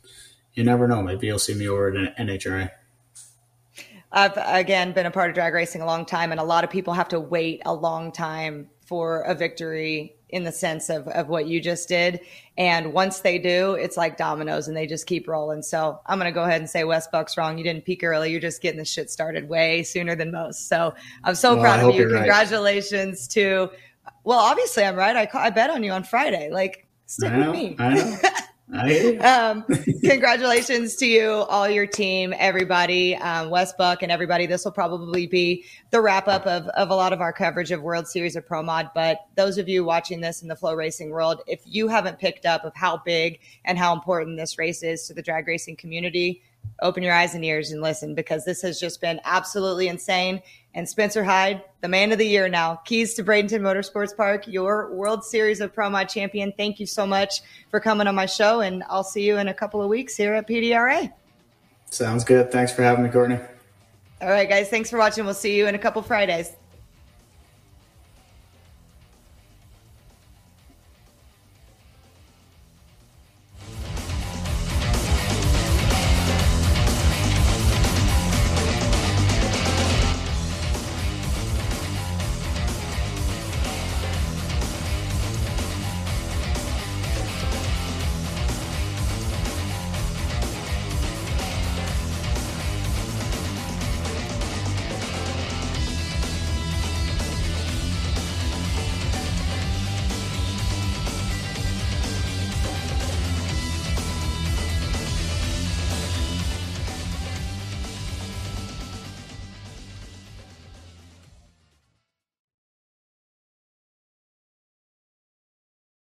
[0.53, 2.71] you never know, maybe you'll see me over at NHRA.
[4.11, 6.69] I've again been a part of drag racing a long time, and a lot of
[6.69, 11.29] people have to wait a long time for a victory in the sense of, of
[11.29, 12.19] what you just did.
[12.57, 15.61] And once they do, it's like dominoes and they just keep rolling.
[15.61, 17.59] So I'm going to go ahead and say Wes Buck's wrong.
[17.59, 18.31] You didn't peak early.
[18.31, 20.67] You're just getting the shit started way sooner than most.
[20.67, 22.09] So I'm so well, proud of you.
[22.09, 23.43] Congratulations right.
[23.43, 23.69] to,
[24.23, 25.15] well, obviously I'm right.
[25.15, 26.49] I, I bet on you on Friday.
[26.51, 28.17] Like, stick know, with me.
[28.71, 29.65] um,
[30.03, 34.45] congratulations to you, all your team, everybody, um, Wes Buck and everybody.
[34.45, 37.81] This will probably be the wrap up of, of a lot of our coverage of
[37.81, 38.91] World Series of Pro Mod.
[38.93, 42.63] But those of you watching this in the FloRacing world, if you haven't picked up
[42.63, 46.43] of how big and how important this race is to the drag racing community,
[46.81, 50.41] open your eyes and ears and listen because this has just been absolutely insane.
[50.75, 54.93] And Spencer Hyde, the man of the year now, keys to Bradenton Motorsports Park, your
[54.93, 56.53] World Series of Pro Mod champion.
[56.55, 57.41] Thank you so much
[57.71, 60.35] for coming on my show, and I'll see you in a couple of weeks here
[60.35, 61.11] at PDRA.
[61.89, 62.51] Sounds good.
[62.51, 63.39] Thanks for having me, Courtney.
[64.21, 64.69] All right, guys.
[64.69, 65.25] Thanks for watching.
[65.25, 66.55] We'll see you in a couple Fridays.